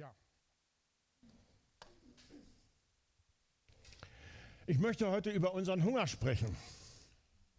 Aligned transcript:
Ja. 0.00 0.14
Ich 4.66 4.78
möchte 4.78 5.10
heute 5.10 5.30
über 5.30 5.52
unseren 5.52 5.84
Hunger 5.84 6.06
sprechen. 6.06 6.56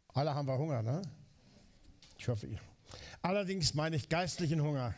Alle 0.08 0.34
haben 0.34 0.48
wir 0.48 0.58
Hunger, 0.58 0.82
ne? 0.82 1.04
Ich 2.18 2.28
hoffe, 2.28 2.48
ihr. 2.48 2.60
Allerdings 3.22 3.76
meine 3.76 3.96
ich 3.96 4.10
geistlichen 4.10 4.60
Hunger. 4.60 4.96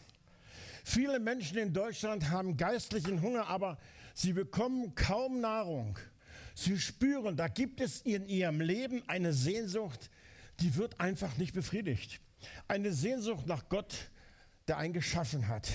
Viele 0.86 1.20
Menschen 1.20 1.58
in 1.58 1.74
Deutschland 1.74 2.30
haben 2.30 2.56
geistlichen 2.56 3.22
Hunger, 3.22 3.48
aber 3.48 3.78
sie 4.14 4.32
bekommen 4.32 4.96
kaum 4.96 5.42
Nahrung. 5.42 6.00
Sie 6.56 6.80
spüren, 6.80 7.36
da 7.36 7.50
gibt 7.50 7.82
es 7.82 8.00
in 8.04 8.26
ihrem 8.26 8.62
Leben 8.62 9.04
eine 9.10 9.34
Sehnsucht, 9.34 10.10
die 10.62 10.78
wird 10.78 10.98
einfach 11.02 11.36
nicht 11.36 11.54
befriedigt. 11.54 12.22
Eine 12.70 12.94
Sehnsucht 12.94 13.48
nach 13.48 13.68
Gott, 13.68 14.12
der 14.70 14.78
einen 14.78 14.94
geschaffen 14.94 15.50
hat. 15.50 15.68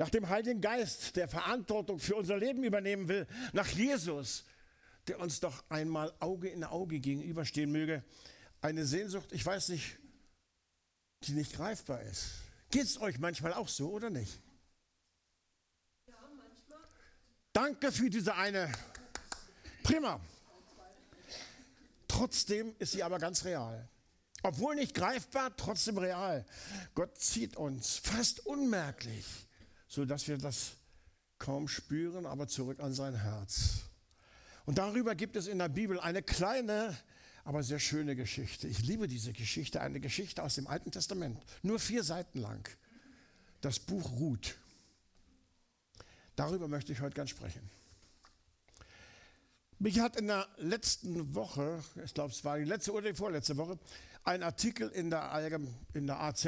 Nach 0.00 0.08
dem 0.08 0.30
Heiligen 0.30 0.62
Geist, 0.62 1.16
der 1.16 1.28
Verantwortung 1.28 1.98
für 1.98 2.16
unser 2.16 2.38
Leben 2.38 2.64
übernehmen 2.64 3.06
will. 3.08 3.26
Nach 3.52 3.66
Jesus, 3.66 4.46
der 5.06 5.20
uns 5.20 5.40
doch 5.40 5.62
einmal 5.68 6.10
Auge 6.20 6.48
in 6.48 6.64
Auge 6.64 7.00
gegenüberstehen 7.00 7.70
möge. 7.70 8.02
Eine 8.62 8.86
Sehnsucht, 8.86 9.30
ich 9.30 9.44
weiß 9.44 9.68
nicht, 9.68 9.98
die 11.24 11.32
nicht 11.32 11.52
greifbar 11.52 12.00
ist. 12.00 12.30
Geht 12.70 12.84
es 12.84 12.98
euch 12.98 13.18
manchmal 13.18 13.52
auch 13.52 13.68
so 13.68 13.90
oder 13.90 14.08
nicht? 14.08 14.40
Ja, 16.06 16.14
manchmal. 16.34 16.88
Danke 17.52 17.92
für 17.92 18.08
diese 18.08 18.34
eine. 18.34 18.72
Prima. 19.82 20.18
Trotzdem 22.08 22.74
ist 22.78 22.92
sie 22.92 23.02
aber 23.02 23.18
ganz 23.18 23.44
real. 23.44 23.86
Obwohl 24.42 24.76
nicht 24.76 24.94
greifbar, 24.94 25.54
trotzdem 25.58 25.98
real. 25.98 26.46
Gott 26.94 27.18
zieht 27.18 27.58
uns 27.58 27.98
fast 27.98 28.46
unmerklich, 28.46 29.26
sodass 29.90 30.28
wir 30.28 30.38
das 30.38 30.76
kaum 31.38 31.66
spüren, 31.66 32.24
aber 32.24 32.46
zurück 32.46 32.78
an 32.80 32.94
sein 32.94 33.14
Herz. 33.14 33.80
Und 34.64 34.78
darüber 34.78 35.16
gibt 35.16 35.34
es 35.34 35.48
in 35.48 35.58
der 35.58 35.68
Bibel 35.68 35.98
eine 35.98 36.22
kleine, 36.22 36.96
aber 37.44 37.64
sehr 37.64 37.80
schöne 37.80 38.14
Geschichte. 38.14 38.68
Ich 38.68 38.84
liebe 38.84 39.08
diese 39.08 39.32
Geschichte, 39.32 39.80
eine 39.80 39.98
Geschichte 39.98 40.44
aus 40.44 40.54
dem 40.54 40.68
Alten 40.68 40.92
Testament, 40.92 41.42
nur 41.62 41.80
vier 41.80 42.04
Seiten 42.04 42.38
lang. 42.38 42.68
Das 43.62 43.80
Buch 43.80 44.12
Ruth. 44.12 44.54
Darüber 46.36 46.68
möchte 46.68 46.92
ich 46.92 47.00
heute 47.00 47.16
ganz 47.16 47.30
sprechen. 47.30 47.68
Mich 49.80 49.98
hat 49.98 50.16
in 50.16 50.28
der 50.28 50.46
letzten 50.58 51.34
Woche, 51.34 51.82
ich 52.04 52.14
glaube 52.14 52.32
es 52.32 52.44
war 52.44 52.58
die 52.58 52.64
letzte 52.64 52.92
oder 52.92 53.10
die 53.10 53.16
vorletzte 53.16 53.56
Woche, 53.56 53.76
ein 54.22 54.44
Artikel 54.44 54.88
in 54.90 55.10
der, 55.10 55.32
Allgeme 55.32 55.66
in 55.94 56.06
der 56.06 56.20
AZ, 56.20 56.46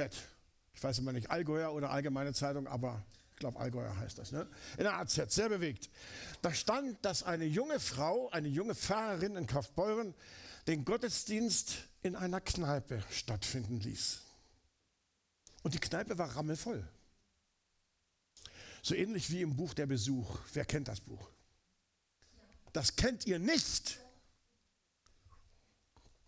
ich 0.74 0.82
weiß 0.82 0.98
immer 0.98 1.12
nicht, 1.12 1.30
Allgäuer 1.30 1.72
oder 1.72 1.90
Allgemeine 1.90 2.34
Zeitung, 2.34 2.68
aber 2.68 3.04
glaube 3.42 3.58
Allgäuer 3.58 3.96
heißt 3.96 4.18
das, 4.18 4.30
ne? 4.30 4.48
in 4.76 4.84
der 4.84 4.96
AZ, 4.96 5.14
sehr 5.14 5.48
bewegt. 5.48 5.90
Da 6.42 6.54
stand, 6.54 7.04
dass 7.04 7.24
eine 7.24 7.44
junge 7.44 7.80
Frau, 7.80 8.30
eine 8.30 8.48
junge 8.48 8.74
Pfarrerin 8.74 9.36
in 9.36 9.46
Kaufbeuren, 9.46 10.14
den 10.68 10.84
Gottesdienst 10.84 11.88
in 12.02 12.14
einer 12.14 12.40
Kneipe 12.40 13.02
stattfinden 13.10 13.80
ließ. 13.80 14.20
Und 15.64 15.74
die 15.74 15.80
Kneipe 15.80 16.16
war 16.18 16.36
rammelvoll. 16.36 16.88
So 18.80 18.94
ähnlich 18.94 19.30
wie 19.30 19.42
im 19.42 19.56
Buch 19.56 19.74
Der 19.74 19.86
Besuch. 19.86 20.38
Wer 20.52 20.64
kennt 20.64 20.86
das 20.86 21.00
Buch? 21.00 21.28
Das 22.72 22.94
kennt 22.94 23.26
ihr 23.26 23.38
nicht. 23.38 23.98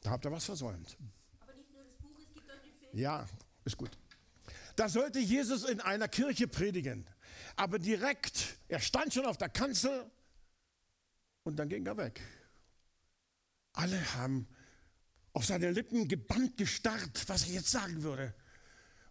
Da 0.01 0.11
habt 0.11 0.25
ihr 0.25 0.33
was 0.33 0.45
versäumt. 0.45 0.97
Aber 1.41 1.55
nicht 1.55 1.73
nur 1.73 1.85
das 1.85 1.95
Buch, 1.95 2.19
es 2.19 2.33
gibt 2.35 2.51
auch 2.51 2.61
den 2.61 2.75
Film. 2.79 2.99
Ja, 2.99 3.27
ist 3.65 3.77
gut. 3.77 3.91
Da 4.77 4.89
sollte 4.89 5.21
Jesus 5.21 5.65
in 5.65 5.81
einer 5.81 6.09
Kirche 6.09 6.49
predigen. 6.49 7.07
Aber 7.57 7.79
direkt, 7.79 8.59
er 8.69 8.81
stand 8.81 9.15
schon 9.15 9.27
auf 9.27 9.39
der 9.39 9.49
Kanzel 9.49 10.11
und 11.45 11.57
dann 11.57 11.69
ging 11.69 11.87
er 11.87 11.97
weg. 11.97 12.21
Alle 13.73 14.15
haben 14.15 14.49
auf 15.33 15.45
seine 15.45 15.71
Lippen 15.71 16.09
gebannt 16.09 16.57
gestarrt, 16.57 17.29
was 17.29 17.49
er 17.49 17.55
jetzt 17.55 17.71
sagen 17.71 18.03
würde. 18.03 18.35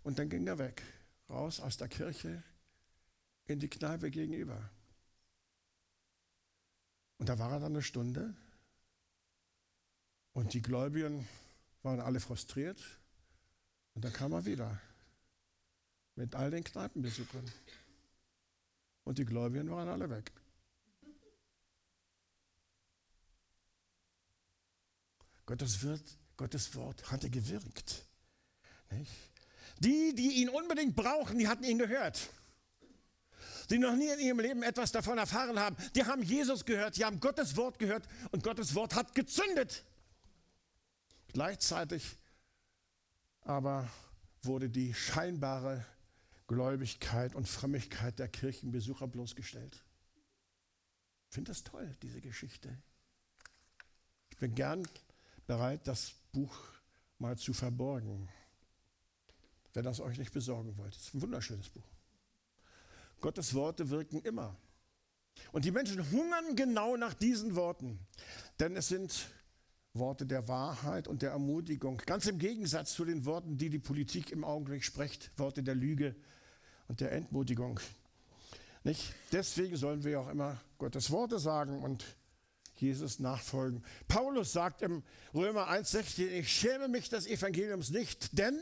Und 0.03 0.19
dann 0.19 0.29
ging 0.29 0.47
er 0.47 0.57
weg, 0.57 0.81
raus 1.29 1.59
aus 1.59 1.78
der 1.78 1.88
Kirche 1.88 2.44
in 3.46 3.59
die 3.59 3.69
Kneipe 3.69 4.09
gegenüber. 4.09 4.69
Und 7.18 7.29
da 7.29 7.40
war 7.40 7.52
er 7.52 7.59
dann 7.59 7.73
eine 7.73 7.81
Stunde 7.81 8.35
und 10.34 10.53
die 10.53 10.62
Gläubigen 10.62 11.28
waren 11.84 12.00
alle 12.00 12.19
frustriert. 12.19 12.81
Und 13.94 14.03
dann 14.03 14.12
kam 14.12 14.34
er 14.34 14.46
wieder 14.46 14.81
mit 16.16 16.35
all 16.35 16.51
den 16.51 16.63
Kneipenbesuchern. 16.63 17.50
Und 19.03 19.18
die 19.18 19.25
Gläubigen 19.25 19.69
waren 19.69 19.90
alle 19.90 20.09
weg. 20.09 20.31
Gottes, 25.46 25.84
Wirt, 25.84 26.18
Gottes 26.38 26.73
Wort 26.75 27.12
hatte 27.12 27.29
gewirkt. 27.29 28.06
Nicht? 28.91 29.12
Die, 29.79 30.16
die 30.16 30.41
ihn 30.41 30.50
unbedingt 30.50 30.96
brauchen, 30.96 31.38
die 31.38 31.47
hatten 31.47 31.63
ihn 31.66 31.78
gehört 31.78 32.29
die 33.69 33.78
noch 33.78 33.96
nie 33.96 34.07
in 34.07 34.19
ihrem 34.19 34.40
Leben 34.40 34.63
etwas 34.63 34.91
davon 34.91 35.18
erfahren 35.18 35.59
haben, 35.59 35.75
die 35.96 36.06
haben 36.06 36.22
Jesus 36.23 36.66
gehört, 36.66 36.97
die 36.97 37.06
haben 37.06 37.19
Gottes 37.19 37.56
Wort 37.56 37.79
gehört 37.79 38.07
und 38.31 38.44
Gottes 38.44 38.75
Wort 38.75 38.96
hat 38.96 39.16
gezündet. 39.16 39.84
Gleichzeitig 41.28 42.18
aber 43.41 43.90
wurde 44.44 44.69
die 44.69 44.94
scheinbare 44.94 45.85
Gläubigkeit 46.53 47.36
und 47.36 47.47
Frömmigkeit 47.47 48.19
der 48.19 48.28
Kirchenbesucher 48.28 49.08
bloßgestellt. 49.08 49.84
Ich 51.30 51.36
finde 51.36 51.52
das 51.52 51.64
toll, 51.64 51.96
diese 52.02 52.22
Geschichte. 52.22 52.78
Ich 54.30 54.38
bin 54.38 54.53
gern 54.53 54.88
bereit, 55.47 55.88
das 55.88 56.14
Buch 56.31 56.56
mal 57.18 57.38
zu 57.38 57.53
verborgen, 57.53 58.30
wenn 59.74 59.84
das 59.84 60.00
euch 60.00 60.18
nicht 60.18 60.31
besorgen 60.31 60.78
wollt. 60.78 60.96
Es 60.96 61.08
ist 61.08 61.16
ein 61.16 61.22
wunderschönes 61.22 61.69
Buch. 61.69 61.88
Gottes 63.20 63.53
Worte 63.53 63.90
wirken 63.90 64.22
immer. 64.22 64.56
Und 65.52 65.66
die 65.66 65.72
Menschen 65.72 66.12
hungern 66.12 66.56
genau 66.56 66.97
nach 66.97 67.14
diesen 67.14 67.56
Worten, 67.56 68.00
denn 68.59 68.75
es 68.75 68.90
sind 68.90 69.28
Worte 69.94 70.25
der 70.25 70.47
Wahrheit 70.47 71.08
und 71.08 71.22
der 71.22 71.31
Ermutigung, 71.31 71.97
ganz 71.97 72.28
im 72.28 72.38
Gegensatz 72.38 72.94
zu 72.94 73.06
den 73.06 73.25
Worten, 73.25 73.58
die 73.58 73.70
die 73.70 73.80
Politik 73.80 74.31
im 74.31 74.44
Augenblick 74.44 74.84
spricht, 74.84 75.31
Worte 75.38 75.64
der 75.64 75.75
Lüge 75.75 76.16
der 77.00 77.12
Entmutigung. 77.12 77.80
Nicht? 78.84 79.14
Deswegen 79.31 79.78
sollen 79.78 80.04
wir 80.04 80.20
auch 80.20 80.30
immer 80.30 80.59
Gottes 80.78 81.12
Worte 81.12 81.40
sagen 81.40 81.81
und 81.81 82.04
Jesus 82.76 83.20
nachfolgen. 83.20 83.84
Paulus 84.08 84.52
sagt 84.52 84.81
im 84.81 85.03
Römer 85.34 85.70
1,16, 85.70 86.28
ich 86.28 86.52
schäme 86.52 86.88
mich 86.88 87.09
des 87.09 87.28
Evangeliums 87.28 87.92
nicht, 87.92 88.38
denn, 88.38 88.62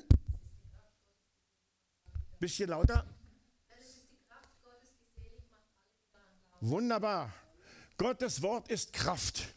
bisschen 2.39 2.69
lauter, 2.69 3.05
Wunderbar. 6.61 7.33
Gottes 7.97 8.43
Wort 8.43 8.69
ist 8.69 8.93
Kraft. 8.93 9.55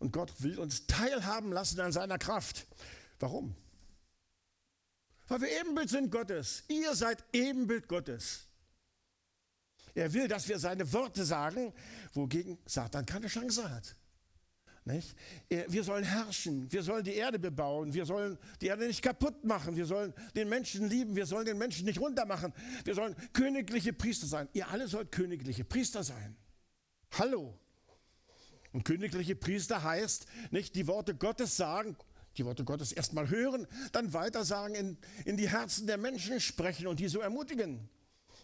Und 0.00 0.12
Gott 0.12 0.32
will 0.42 0.58
uns 0.58 0.86
teilhaben 0.88 1.52
lassen 1.52 1.80
an 1.80 1.92
seiner 1.92 2.18
Kraft. 2.18 2.66
Warum? 3.20 3.54
Weil 5.34 5.50
wir 5.50 5.60
Ebenbild 5.62 5.90
sind 5.90 6.12
Gottes. 6.12 6.62
Ihr 6.68 6.94
seid 6.94 7.24
Ebenbild 7.32 7.88
Gottes. 7.88 8.46
Er 9.92 10.12
will, 10.12 10.28
dass 10.28 10.48
wir 10.48 10.60
seine 10.60 10.92
Worte 10.92 11.24
sagen, 11.24 11.72
wogegen 12.12 12.56
Satan 12.66 13.04
keine 13.04 13.26
Chance 13.26 13.68
hat. 13.68 13.96
Nicht? 14.84 15.16
Wir 15.48 15.82
sollen 15.82 16.04
herrschen, 16.04 16.70
wir 16.70 16.84
sollen 16.84 17.02
die 17.02 17.14
Erde 17.14 17.40
bebauen, 17.40 17.92
wir 17.92 18.06
sollen 18.06 18.38
die 18.60 18.68
Erde 18.68 18.86
nicht 18.86 19.02
kaputt 19.02 19.44
machen, 19.44 19.74
wir 19.74 19.86
sollen 19.86 20.14
den 20.36 20.48
Menschen 20.48 20.88
lieben, 20.88 21.16
wir 21.16 21.26
sollen 21.26 21.46
den 21.46 21.58
Menschen 21.58 21.84
nicht 21.84 21.98
runtermachen, 21.98 22.52
wir 22.84 22.94
sollen 22.94 23.16
königliche 23.32 23.92
Priester 23.92 24.28
sein. 24.28 24.48
Ihr 24.52 24.68
alle 24.68 24.86
sollt 24.86 25.10
königliche 25.10 25.64
Priester 25.64 26.04
sein. 26.04 26.36
Hallo. 27.18 27.58
Und 28.72 28.84
königliche 28.84 29.34
Priester 29.34 29.82
heißt 29.82 30.26
nicht 30.52 30.76
die 30.76 30.86
Worte 30.86 31.16
Gottes 31.16 31.56
sagen, 31.56 31.96
die 32.36 32.44
Worte 32.44 32.64
Gottes 32.64 32.92
erstmal 32.92 33.28
hören, 33.28 33.66
dann 33.92 34.12
weiter 34.12 34.44
sagen, 34.44 34.74
in, 34.74 34.98
in 35.24 35.36
die 35.36 35.48
Herzen 35.48 35.86
der 35.86 35.98
Menschen 35.98 36.40
sprechen 36.40 36.86
und 36.86 37.00
die 37.00 37.08
so 37.08 37.20
ermutigen. 37.20 37.88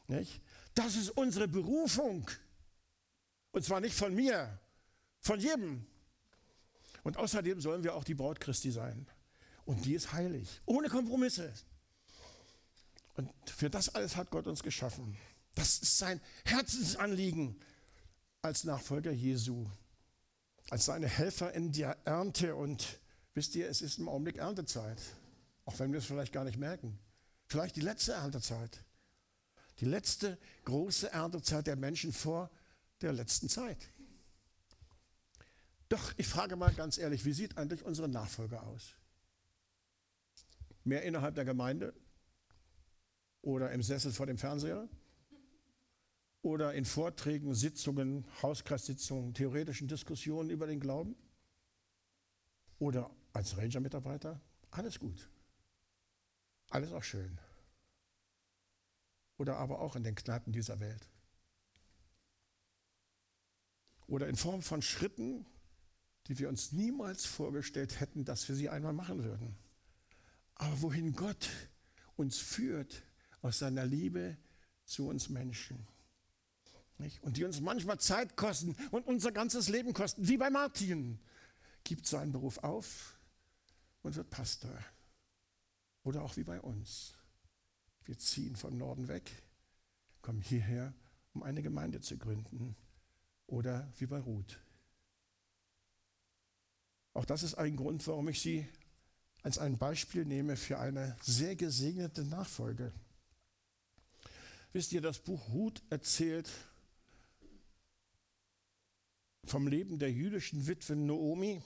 Nicht? 0.07 0.41
Das 0.75 0.97
ist 0.97 1.11
unsere 1.11 1.49
Berufung. 1.49 2.31
Und 3.53 3.65
zwar 3.65 3.81
nicht 3.81 3.95
von 3.95 4.15
mir, 4.15 4.59
von 5.21 5.41
jedem. 5.41 5.87
Und 7.03 7.17
außerdem 7.17 7.61
sollen 7.61 7.83
wir 7.83 7.95
auch 7.95 8.05
die 8.05 8.15
Braut 8.15 8.41
Christi 8.41 8.71
sein. 8.71 9.07
Und 9.65 9.85
die 9.85 9.95
ist 9.95 10.13
heilig, 10.13 10.61
ohne 10.67 10.89
Kompromisse. 10.89 11.53
Und 13.15 13.31
für 13.51 13.71
das 13.71 13.95
alles 13.95 14.17
hat 14.17 14.31
Gott 14.31 14.47
uns 14.47 14.63
geschaffen. 14.63 15.17
Das 15.55 15.79
ist 15.79 15.99
sein 15.99 16.21
Herzensanliegen 16.45 17.61
als 18.43 18.65
Nachfolger 18.65 19.11
Jesu, 19.11 19.67
als 20.71 20.87
seine 20.87 21.09
Helfer 21.09 21.53
in 21.53 21.73
der 21.73 21.99
Ernte. 22.05 22.55
Und 22.55 23.00
wisst 23.35 23.55
ihr, 23.55 23.69
es 23.69 23.83
ist 23.83 23.99
im 23.99 24.09
Augenblick 24.09 24.37
Erntezeit, 24.37 25.01
auch 25.65 25.79
wenn 25.79 25.93
wir 25.93 25.99
es 25.99 26.07
vielleicht 26.07 26.33
gar 26.33 26.45
nicht 26.45 26.59
merken. 26.59 26.99
Vielleicht 27.47 27.77
die 27.77 27.81
letzte 27.81 28.13
Erntezeit. 28.13 28.85
Die 29.81 29.87
letzte 29.87 30.39
große 30.65 31.11
Erntezeit 31.11 31.67
der 31.67 31.77
Menschen 31.77 32.13
vor 32.13 32.51
der 33.01 33.13
letzten 33.13 33.49
Zeit. 33.49 33.91
Doch, 35.89 36.13
ich 36.17 36.29
frage 36.29 36.55
mal 36.55 36.73
ganz 36.73 36.99
ehrlich, 36.99 37.25
wie 37.25 37.33
sieht 37.33 37.59
eigentlich 37.59 37.85
unsere 37.85 38.09
Nachfolge 38.09 38.63
aus? 38.63 38.95
Mehr 40.85 41.03
innerhalb 41.03 41.35
der 41.35 41.45
Gemeinde? 41.45 41.95
Oder 43.43 43.73
im 43.73 43.83
Sessel 43.83 44.13
vor 44.13 44.27
dem 44.27 44.39
Fernseher? 44.39 44.89
Oder 46.43 46.75
in 46.75 46.85
Vorträgen, 46.85 47.55
Sitzungen, 47.55 48.25
Hauskreissitzungen, 48.43 49.35
theoretischen 49.35 49.89
Diskussionen 49.89 50.51
über 50.51 50.67
den 50.67 50.79
Glauben? 50.79 51.17
Oder 52.79 53.11
als 53.33 53.57
Ranger-Mitarbeiter? 53.57 54.41
Alles 54.71 54.99
gut. 54.99 55.29
Alles 56.69 56.93
auch 56.93 57.03
schön. 57.03 57.39
Oder 59.39 59.57
aber 59.57 59.81
auch 59.81 59.97
in 59.97 60.05
den 60.05 60.15
Kneipen 60.15 60.53
dieser 60.53 60.81
Welt. 60.81 61.09
Oder 64.07 64.29
in 64.29 64.37
Form 64.37 64.63
von 64.63 64.83
Schritten, 64.83 65.47
die 66.27 66.39
wir 66.39 66.49
uns 66.49 66.73
niemals 66.73 67.27
vorgestellt 67.27 68.01
hätten, 68.01 68.25
dass 68.25 68.49
wir 68.49 68.57
sie 68.57 68.69
einmal 68.69 68.93
machen 68.93 69.25
würden. 69.25 69.57
Aber 70.57 70.83
wohin 70.83 71.15
Gott 71.15 71.49
uns 72.17 72.39
führt 72.39 73.03
aus 73.41 73.61
seiner 73.61 73.87
Liebe 73.87 74.37
zu 74.85 75.09
uns 75.09 75.29
Menschen. 75.29 75.87
Nicht? 76.99 77.23
Und 77.23 77.37
die 77.37 77.45
uns 77.45 77.61
manchmal 77.61 77.99
Zeit 77.99 78.37
kosten 78.37 78.77
und 78.91 79.07
unser 79.07 79.33
ganzes 79.33 79.69
Leben 79.69 79.95
kosten, 79.95 80.29
wie 80.29 80.37
bei 80.37 80.51
Martin. 80.51 81.19
Gibt 81.83 82.07
seinen 82.07 82.33
Beruf 82.33 82.59
auf 82.59 83.19
und 84.03 84.17
wird 84.17 84.31
Pastor. 84.31 84.77
Oder 86.03 86.23
auch 86.23 86.37
wie 86.37 86.45
bei 86.45 86.61
uns. 86.61 87.15
Wir 88.05 88.19
ziehen 88.19 88.57
vom 88.57 88.77
Norden 88.77 89.09
weg, 89.09 89.31
kommen 90.23 90.41
hierher, 90.41 90.95
um 91.35 91.43
eine 91.43 91.63
Gemeinde 91.63 92.01
zu 92.01 92.17
gründen. 92.19 92.77
Oder 93.47 93.93
wie 93.99 94.07
bei 94.07 94.19
Ruth. 94.19 94.59
Auch 97.13 97.25
das 97.25 97.43
ist 97.43 97.55
ein 97.55 97.77
Grund, 97.77 98.07
warum 98.07 98.29
ich 98.29 98.41
sie 98.41 98.67
als 99.43 99.59
ein 99.59 99.79
Beispiel 99.79 100.25
nehme 100.25 100.57
für 100.57 100.79
eine 100.79 101.17
sehr 101.23 101.57
gesegnete 101.57 102.25
Nachfolge. 102.25 102.93
Wisst 104.73 104.93
ihr, 104.93 105.01
das 105.01 105.19
Buch 105.19 105.49
Ruth 105.49 105.83
erzählt 105.91 106.51
vom 109.45 109.67
Leben 109.67 109.99
der 109.99 110.13
jüdischen 110.13 110.67
Witwe 110.67 110.95
Naomi 110.95 111.63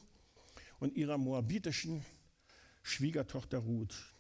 und 0.79 0.97
ihrer 0.97 1.19
moabitischen 1.19 2.05
Schwiegertochter 2.85 3.59
Ruth. 3.59 4.15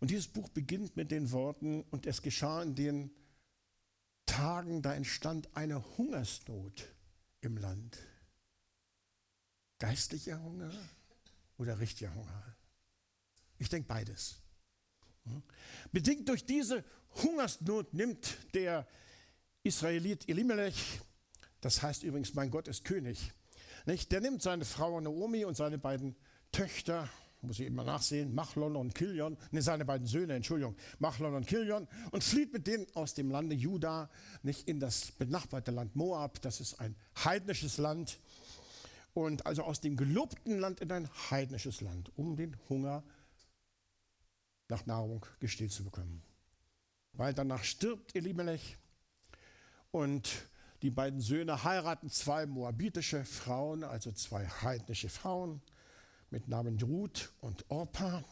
Und 0.00 0.10
dieses 0.10 0.26
Buch 0.26 0.48
beginnt 0.48 0.96
mit 0.96 1.10
den 1.10 1.30
Worten, 1.30 1.82
und 1.90 2.06
es 2.06 2.22
geschah 2.22 2.62
in 2.62 2.74
den 2.74 3.10
Tagen, 4.24 4.82
da 4.82 4.94
entstand 4.94 5.54
eine 5.56 5.82
Hungersnot 5.96 6.88
im 7.42 7.56
Land. 7.56 7.98
Geistlicher 9.78 10.42
Hunger 10.42 10.72
oder 11.58 11.78
richtiger 11.78 12.12
Hunger? 12.14 12.56
Ich 13.58 13.68
denke 13.68 13.86
beides. 13.86 14.36
Hm? 15.24 15.42
Bedingt 15.92 16.28
durch 16.28 16.44
diese 16.44 16.84
Hungersnot 17.22 17.94
nimmt 17.94 18.38
der 18.54 18.88
Israelit 19.62 20.28
Elimelech, 20.28 21.00
das 21.60 21.82
heißt 21.82 22.02
übrigens, 22.02 22.34
mein 22.34 22.50
Gott 22.50 22.68
ist 22.68 22.84
König, 22.84 23.32
nicht? 23.84 24.10
der 24.12 24.20
nimmt 24.20 24.42
seine 24.42 24.64
Frau 24.64 25.00
Naomi 25.00 25.44
und 25.44 25.56
seine 25.56 25.78
beiden 25.78 26.16
Töchter, 26.52 27.08
muss 27.42 27.60
ich 27.60 27.66
immer 27.66 27.84
nachsehen, 27.84 28.34
Machlon 28.34 28.76
und 28.76 28.94
Kilion, 28.94 29.36
ne, 29.50 29.62
seine 29.62 29.84
beiden 29.84 30.06
Söhne, 30.06 30.34
Entschuldigung, 30.34 30.76
Machlon 30.98 31.34
und 31.34 31.46
Kilion, 31.46 31.86
und 32.10 32.24
flieht 32.24 32.52
mit 32.52 32.66
denen 32.66 32.86
aus 32.94 33.14
dem 33.14 33.30
Lande 33.30 33.54
Juda, 33.54 34.10
nicht 34.42 34.68
in 34.68 34.80
das 34.80 35.12
benachbarte 35.12 35.70
Land 35.70 35.94
Moab, 35.96 36.40
das 36.42 36.60
ist 36.60 36.80
ein 36.80 36.96
heidnisches 37.24 37.78
Land, 37.78 38.18
und 39.16 39.46
also 39.46 39.62
aus 39.62 39.80
dem 39.80 39.96
gelobten 39.96 40.58
Land 40.58 40.80
in 40.80 40.92
ein 40.92 41.08
heidnisches 41.30 41.80
Land, 41.80 42.12
um 42.16 42.36
den 42.36 42.54
Hunger 42.68 43.02
nach 44.68 44.84
Nahrung 44.84 45.24
gestillt 45.40 45.72
zu 45.72 45.84
bekommen. 45.84 46.22
Weil 47.14 47.32
danach 47.32 47.64
stirbt 47.64 48.14
Elimelech. 48.14 48.76
Und 49.90 50.48
die 50.82 50.90
beiden 50.90 51.22
Söhne 51.22 51.64
heiraten 51.64 52.10
zwei 52.10 52.44
moabitische 52.44 53.24
Frauen, 53.24 53.84
also 53.84 54.12
zwei 54.12 54.46
heidnische 54.46 55.08
Frauen 55.08 55.62
mit 56.30 56.48
Namen 56.48 56.80
Ruth 56.80 57.32
und 57.40 57.64
Orpa. 57.70 58.24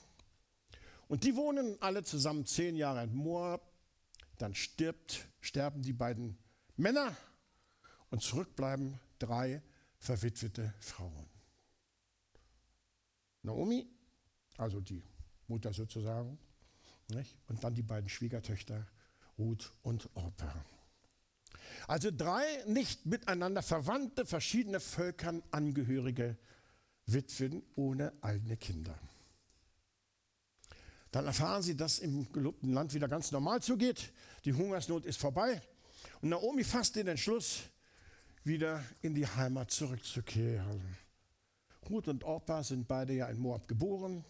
Und 1.08 1.24
die 1.24 1.36
wohnen 1.36 1.76
alle 1.80 2.02
zusammen 2.02 2.46
zehn 2.46 2.76
Jahre 2.76 3.04
in 3.04 3.14
Moab. 3.14 3.72
Dann 4.38 4.54
stirbt, 4.54 5.28
sterben 5.40 5.82
die 5.82 5.92
beiden 5.92 6.36
Männer 6.76 7.16
und 8.10 8.22
zurückbleiben 8.22 8.98
drei 9.18 9.62
verwitwete 9.98 10.74
Frauen. 10.80 11.28
Naomi, 13.42 13.86
also 14.56 14.80
die 14.80 15.02
Mutter 15.46 15.72
sozusagen, 15.72 16.38
nicht? 17.08 17.36
und 17.48 17.62
dann 17.62 17.74
die 17.74 17.82
beiden 17.82 18.08
Schwiegertöchter 18.08 18.86
Ruth 19.38 19.72
und 19.82 20.08
Orpa. 20.14 20.64
Also 21.86 22.10
drei 22.10 22.44
nicht 22.66 23.06
miteinander 23.06 23.62
verwandte, 23.62 24.24
verschiedene 24.24 24.80
Völkern 24.80 25.42
angehörige 25.50 26.38
Witwen 27.06 27.62
ohne 27.76 28.12
eigene 28.22 28.56
Kinder. 28.56 28.98
Dann 31.10 31.26
erfahren 31.26 31.62
sie, 31.62 31.76
dass 31.76 32.00
im 32.00 32.32
gelobten 32.32 32.72
Land 32.72 32.92
wieder 32.92 33.06
ganz 33.06 33.30
normal 33.30 33.62
zugeht. 33.62 34.12
Die 34.44 34.52
Hungersnot 34.52 35.04
ist 35.04 35.20
vorbei. 35.20 35.62
Und 36.20 36.30
Naomi 36.30 36.64
fasst 36.64 36.96
den 36.96 37.06
Entschluss, 37.06 37.62
wieder 38.42 38.84
in 39.00 39.14
die 39.14 39.26
Heimat 39.26 39.70
zurückzukehren. 39.70 40.82
Ruth 41.88 42.08
und 42.08 42.24
Orpa 42.24 42.62
sind 42.62 42.88
beide 42.88 43.12
ja 43.12 43.28
in 43.28 43.38
Moab 43.38 43.68
geboren. 43.68 44.24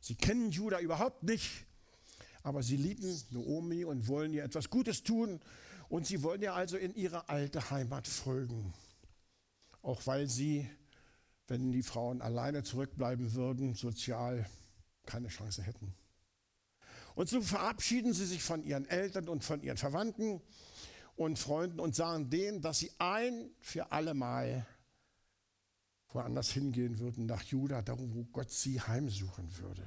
Sie 0.00 0.14
kennen 0.14 0.50
Juda 0.50 0.80
überhaupt 0.80 1.22
nicht, 1.22 1.66
aber 2.42 2.62
sie 2.62 2.76
lieben 2.76 3.20
Naomi 3.30 3.84
und 3.84 4.08
wollen 4.08 4.32
ihr 4.32 4.44
etwas 4.44 4.70
Gutes 4.70 5.02
tun. 5.02 5.40
Und 5.88 6.06
sie 6.06 6.22
wollen 6.22 6.40
ihr 6.40 6.54
also 6.54 6.76
in 6.76 6.94
ihre 6.94 7.28
alte 7.28 7.70
Heimat 7.70 8.06
folgen. 8.06 8.72
Auch 9.82 10.06
weil 10.06 10.28
sie, 10.28 10.68
wenn 11.48 11.72
die 11.72 11.82
Frauen 11.82 12.22
alleine 12.22 12.62
zurückbleiben 12.62 13.34
würden, 13.34 13.74
sozial 13.74 14.46
keine 15.06 15.28
Chance 15.28 15.62
hätten. 15.62 15.94
Und 17.14 17.28
so 17.28 17.42
verabschieden 17.42 18.12
sie 18.12 18.26
sich 18.26 18.42
von 18.42 18.64
ihren 18.64 18.86
Eltern 18.86 19.28
und 19.28 19.44
von 19.44 19.62
ihren 19.62 19.76
Verwandten 19.76 20.40
und 21.16 21.38
Freunden 21.38 21.78
und 21.80 21.94
sagen 21.94 22.30
denen, 22.30 22.62
dass 22.62 22.78
sie 22.78 22.90
ein 22.98 23.50
für 23.60 23.92
alle 23.92 24.14
Mal 24.14 24.66
woanders 26.14 26.50
hingehen 26.50 26.98
würden, 26.98 27.26
nach 27.26 27.42
Juda, 27.42 27.82
darum, 27.82 28.14
wo 28.14 28.24
Gott 28.24 28.50
sie 28.50 28.80
heimsuchen 28.80 29.56
würde. 29.58 29.82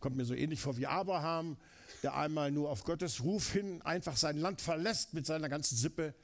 Kommt 0.00 0.16
mir 0.16 0.24
so 0.24 0.34
ähnlich 0.34 0.60
vor 0.60 0.76
wie 0.76 0.86
Abraham, 0.86 1.56
der 2.02 2.14
einmal 2.16 2.50
nur 2.50 2.70
auf 2.70 2.84
Gottes 2.84 3.22
Ruf 3.22 3.52
hin 3.52 3.80
einfach 3.82 4.16
sein 4.16 4.36
Land 4.36 4.60
verlässt 4.60 5.14
mit 5.14 5.26
seiner 5.26 5.48
ganzen 5.48 5.76
Sippe 5.76 6.14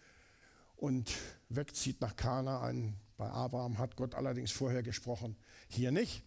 und 0.76 1.12
wegzieht 1.48 2.00
nach 2.00 2.16
Kanaan. 2.16 2.96
Bei 3.20 3.28
Abraham 3.28 3.76
hat 3.76 3.96
Gott 3.96 4.14
allerdings 4.14 4.50
vorher 4.50 4.82
gesprochen, 4.82 5.36
hier 5.68 5.90
nicht. 5.90 6.24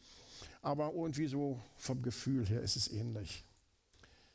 Aber 0.62 0.94
irgendwie 0.94 1.26
so 1.26 1.60
vom 1.76 2.04
Gefühl 2.04 2.48
her 2.48 2.62
ist 2.62 2.76
es 2.76 2.88
ähnlich. 2.88 3.46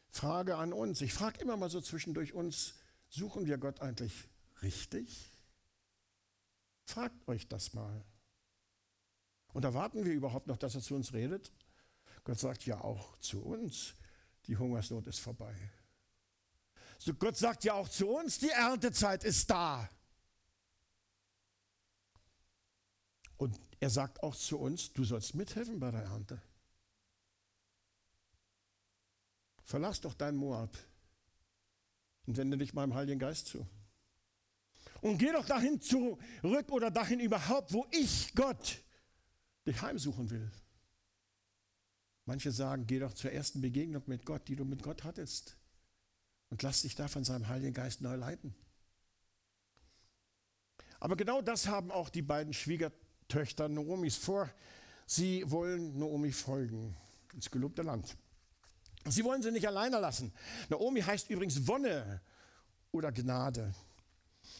Frage 0.08 0.56
an 0.56 0.72
uns. 0.72 1.00
Ich 1.00 1.14
frage 1.14 1.40
immer 1.40 1.56
mal 1.56 1.70
so 1.70 1.80
zwischendurch 1.80 2.34
uns, 2.34 2.74
suchen 3.08 3.46
wir 3.46 3.58
Gott 3.58 3.80
eigentlich 3.80 4.12
richtig? 4.60 5.30
Fragt 6.84 7.28
euch 7.28 7.46
das 7.46 7.74
mal. 7.74 8.04
Und 9.52 9.64
erwarten 9.64 10.04
wir 10.04 10.12
überhaupt 10.12 10.48
noch, 10.48 10.56
dass 10.56 10.74
er 10.74 10.80
zu 10.80 10.96
uns 10.96 11.12
redet? 11.12 11.52
Gott 12.24 12.40
sagt 12.40 12.66
ja 12.66 12.80
auch 12.80 13.16
zu 13.20 13.40
uns, 13.40 13.94
die 14.48 14.56
Hungersnot 14.56 15.06
ist 15.06 15.20
vorbei. 15.20 15.54
So 16.98 17.14
Gott 17.14 17.36
sagt 17.36 17.62
ja 17.62 17.74
auch 17.74 17.88
zu 17.88 18.08
uns, 18.08 18.40
die 18.40 18.50
Erntezeit 18.50 19.22
ist 19.22 19.48
da. 19.48 19.88
Und 23.38 23.58
er 23.80 23.88
sagt 23.88 24.22
auch 24.22 24.34
zu 24.34 24.58
uns, 24.58 24.92
du 24.92 25.04
sollst 25.04 25.34
mithelfen 25.34 25.78
bei 25.78 25.90
der 25.90 26.02
Ernte. 26.02 26.42
Verlass 29.64 30.00
doch 30.00 30.14
dein 30.14 30.34
Moab 30.36 30.76
und 32.26 32.36
wende 32.36 32.58
dich 32.58 32.74
meinem 32.74 32.94
Heiligen 32.94 33.20
Geist 33.20 33.46
zu. 33.46 33.66
Und 35.00 35.18
geh 35.18 35.30
doch 35.30 35.46
dahin 35.46 35.80
zurück 35.80 36.70
oder 36.70 36.90
dahin 36.90 37.20
überhaupt, 37.20 37.72
wo 37.72 37.86
ich, 37.92 38.34
Gott, 38.34 38.82
dich 39.66 39.80
heimsuchen 39.80 40.28
will. 40.30 40.50
Manche 42.24 42.50
sagen, 42.50 42.86
geh 42.86 42.98
doch 42.98 43.12
zur 43.12 43.30
ersten 43.30 43.60
Begegnung 43.60 44.02
mit 44.06 44.26
Gott, 44.26 44.48
die 44.48 44.56
du 44.56 44.64
mit 44.64 44.82
Gott 44.82 45.04
hattest. 45.04 45.56
Und 46.50 46.62
lass 46.62 46.82
dich 46.82 46.96
da 46.96 47.06
von 47.06 47.22
seinem 47.22 47.46
Heiligen 47.46 47.74
Geist 47.74 48.00
neu 48.00 48.16
leiten. 48.16 48.54
Aber 50.98 51.14
genau 51.14 51.40
das 51.40 51.68
haben 51.68 51.92
auch 51.92 52.08
die 52.08 52.22
beiden 52.22 52.52
Schwiegertöchter 52.52 53.07
Noomis 53.68 54.16
vor. 54.16 54.50
Sie 55.06 55.50
wollen 55.50 55.98
Noomi 55.98 56.32
folgen 56.32 56.96
ins 57.34 57.50
gelobte 57.50 57.82
Land. 57.82 58.16
Sie 59.06 59.24
wollen 59.24 59.42
sie 59.42 59.50
nicht 59.50 59.66
alleine 59.66 59.98
lassen. 60.00 60.32
Naomi 60.68 61.00
heißt 61.00 61.30
übrigens 61.30 61.66
Wonne 61.66 62.20
oder 62.90 63.12
Gnade. 63.12 63.74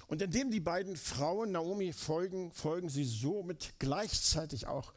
Und 0.07 0.23
indem 0.23 0.51
die 0.51 0.61
beiden 0.61 0.97
Frauen 0.97 1.53
Naomi 1.53 1.93
folgen, 1.93 2.53
folgen 2.53 2.89
sie 2.89 3.05
somit 3.05 3.75
gleichzeitig 3.79 4.67
auch 4.67 4.93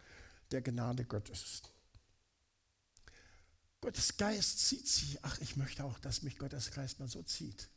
der 0.52 0.62
Gnade 0.62 1.06
Gottes. 1.06 1.64
Gottes 3.82 4.16
Geist 4.18 4.68
zieht 4.68 4.88
sie. 4.88 5.18
Ach, 5.22 5.38
ich 5.40 5.56
möchte 5.56 5.84
auch, 5.84 5.98
dass 6.00 6.22
mich 6.22 6.38
Gottes 6.38 6.72
Geist 6.72 7.00
mal 7.00 7.08
so 7.08 7.24
zieht. 7.24 7.70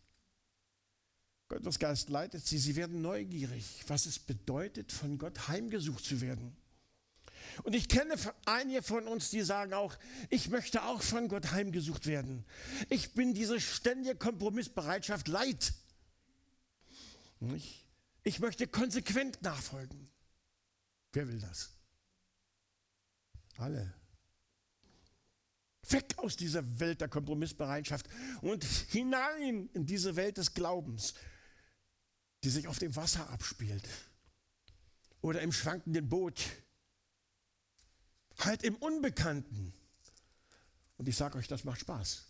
Gottes 1.55 1.79
Geist 1.79 2.11
leitet 2.11 2.45
sie. 2.45 2.59
Sie 2.59 2.75
werden 2.75 3.01
neugierig, 3.01 3.85
was 3.87 4.07
es 4.07 4.19
bedeutet, 4.19 4.91
von 4.91 5.19
Gott 5.19 5.47
heimgesucht 5.47 6.05
zu 6.05 6.21
werden. 6.21 6.57
Und 7.63 7.75
ich 7.77 7.89
kenne 7.89 8.17
einige 8.45 8.83
von 8.83 9.07
uns, 9.07 9.31
die 9.31 9.43
sagen 9.43 9.73
auch, 9.73 9.97
ich 10.31 10.49
möchte 10.49 10.83
auch 10.83 11.01
von 11.01 11.29
Gott 11.29 11.53
heimgesucht 11.53 12.07
werden. 12.07 12.45
Ich 12.91 13.13
bin 13.13 13.35
diese 13.35 13.61
ständige 13.61 14.17
Kompromissbereitschaft 14.17 15.29
leid. 15.29 15.75
Ich, 17.55 17.87
ich 18.25 18.41
möchte 18.41 18.67
konsequent 18.67 19.41
nachfolgen. 19.43 20.09
Wer 21.13 21.29
will 21.29 21.39
das? 21.39 21.71
Alle. 23.59 23.95
Weg 25.89 26.19
aus 26.19 26.35
dieser 26.35 26.81
Welt 26.81 27.01
der 27.01 27.09
Kompromissbereitschaft 27.09 28.09
und 28.41 28.65
hinein 28.65 29.69
in 29.75 29.87
diese 29.87 30.17
Welt 30.17 30.39
des 30.39 30.55
Glaubens, 30.55 31.15
die 32.45 32.51
sich 32.51 32.69
auf 32.69 32.79
dem 32.79 32.95
Wasser 32.95 33.29
abspielt 33.31 33.89
oder 35.23 35.41
im 35.41 35.51
schwankenden 35.51 36.09
Boot 36.09 36.45
halt 38.39 38.63
im 38.63 38.77
Unbekannten. 38.77 39.73
Und 40.99 41.09
ich 41.09 41.17
sage 41.17 41.39
euch, 41.39 41.49
das 41.49 41.65
macht 41.65 41.81
Spaß. 41.81 42.27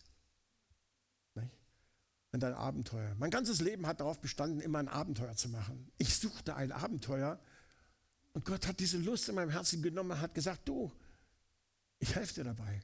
Und 2.31 2.43
ein 2.43 2.55
Abenteuer. 2.55 3.15
Mein 3.17 3.31
ganzes 3.31 3.61
Leben 3.61 3.87
hat 3.87 4.01
darauf 4.01 4.21
bestanden, 4.21 4.61
immer 4.61 4.81
ein 4.81 4.89
Abenteuer 4.89 5.37
zu 5.37 5.49
machen. 5.49 5.93
Ich 5.99 6.17
suchte 6.17 6.57
ein 6.57 6.73
Abenteuer 6.73 7.41
und 8.33 8.45
Gott 8.45 8.67
hat 8.67 8.81
diese 8.81 8.99
Lust 8.99 9.29
in 9.29 9.37
meinem 9.37 9.51
Herzen 9.51 9.83
genommen 9.83 10.13
und 10.13 10.21
hat 10.21 10.35
gesagt, 10.35 10.69
du, 10.69 10.91
ich 12.01 12.15
helfe 12.17 12.35
dir 12.35 12.45
dabei. 12.45 12.81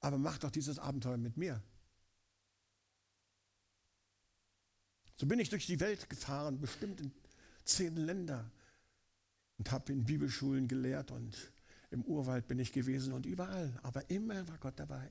Aber 0.00 0.18
mach 0.18 0.38
doch 0.38 0.50
dieses 0.50 0.80
Abenteuer 0.80 1.18
mit 1.18 1.36
mir. 1.36 1.62
So 5.22 5.28
bin 5.28 5.38
ich 5.38 5.50
durch 5.50 5.66
die 5.66 5.78
Welt 5.78 6.10
gefahren, 6.10 6.60
bestimmt 6.60 7.00
in 7.00 7.12
zehn 7.64 7.94
Länder 7.94 8.50
und 9.56 9.70
habe 9.70 9.92
in 9.92 10.04
Bibelschulen 10.04 10.66
gelehrt 10.66 11.12
und 11.12 11.52
im 11.92 12.02
Urwald 12.02 12.48
bin 12.48 12.58
ich 12.58 12.72
gewesen 12.72 13.12
und 13.12 13.24
überall. 13.24 13.78
Aber 13.84 14.10
immer 14.10 14.48
war 14.48 14.58
Gott 14.58 14.80
dabei. 14.80 15.08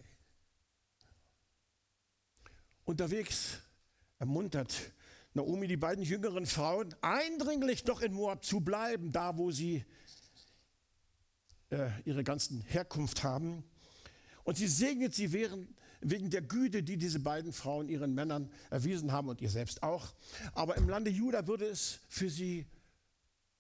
Unterwegs 2.84 3.60
ermuntert 4.20 4.92
Naomi 5.34 5.70
die 5.70 5.78
beiden 5.78 6.04
jüngeren 6.04 6.46
Frauen, 6.46 6.94
eindringlich 7.00 7.86
doch 7.86 8.02
in 8.02 8.12
Moab 8.12 8.44
zu 8.44 8.60
bleiben, 8.60 9.14
da 9.14 9.38
wo 9.38 9.50
sie 9.52 9.86
äh, 11.70 11.90
ihre 12.04 12.26
ganzen 12.26 12.60
Herkunft 12.64 13.24
haben. 13.24 13.64
Und 14.44 14.58
sie 14.58 14.68
segnet 14.68 15.16
sie 15.16 15.32
während, 15.32 15.70
wegen 16.02 16.30
der 16.30 16.42
Güte, 16.42 16.84
die 16.84 16.98
diese 16.98 17.20
beiden 17.20 17.54
Frauen 17.54 17.90
ihren 17.90 18.14
Männern 18.14 18.52
erwiesen 18.70 19.12
haben 19.12 19.30
und 19.30 19.42
ihr 19.42 19.50
selbst 19.50 19.84
auch. 19.84 20.14
Aber 20.54 20.78
im 20.78 20.90
Lande 20.90 21.12
Juda 21.12 21.48
würde 21.48 21.66
es 21.66 22.00
für 22.10 22.30
sie 22.30 22.66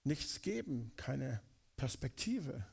nichts 0.03 0.41
geben, 0.41 0.91
keine 0.95 1.41
Perspektive 1.77 2.65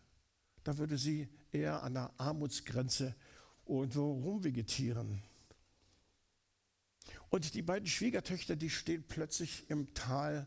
da 0.68 0.76
würde 0.76 0.98
sie 0.98 1.28
eher 1.50 1.82
an 1.82 1.94
der 1.94 2.12
Armutsgrenze 2.18 3.14
und 3.64 3.94
so 3.94 4.12
rumvegetieren. 4.12 5.22
Und 7.30 7.54
die 7.54 7.62
beiden 7.62 7.88
Schwiegertöchter, 7.88 8.54
die 8.54 8.68
stehen 8.68 9.02
plötzlich 9.08 9.70
im 9.70 9.94
Tal 9.94 10.46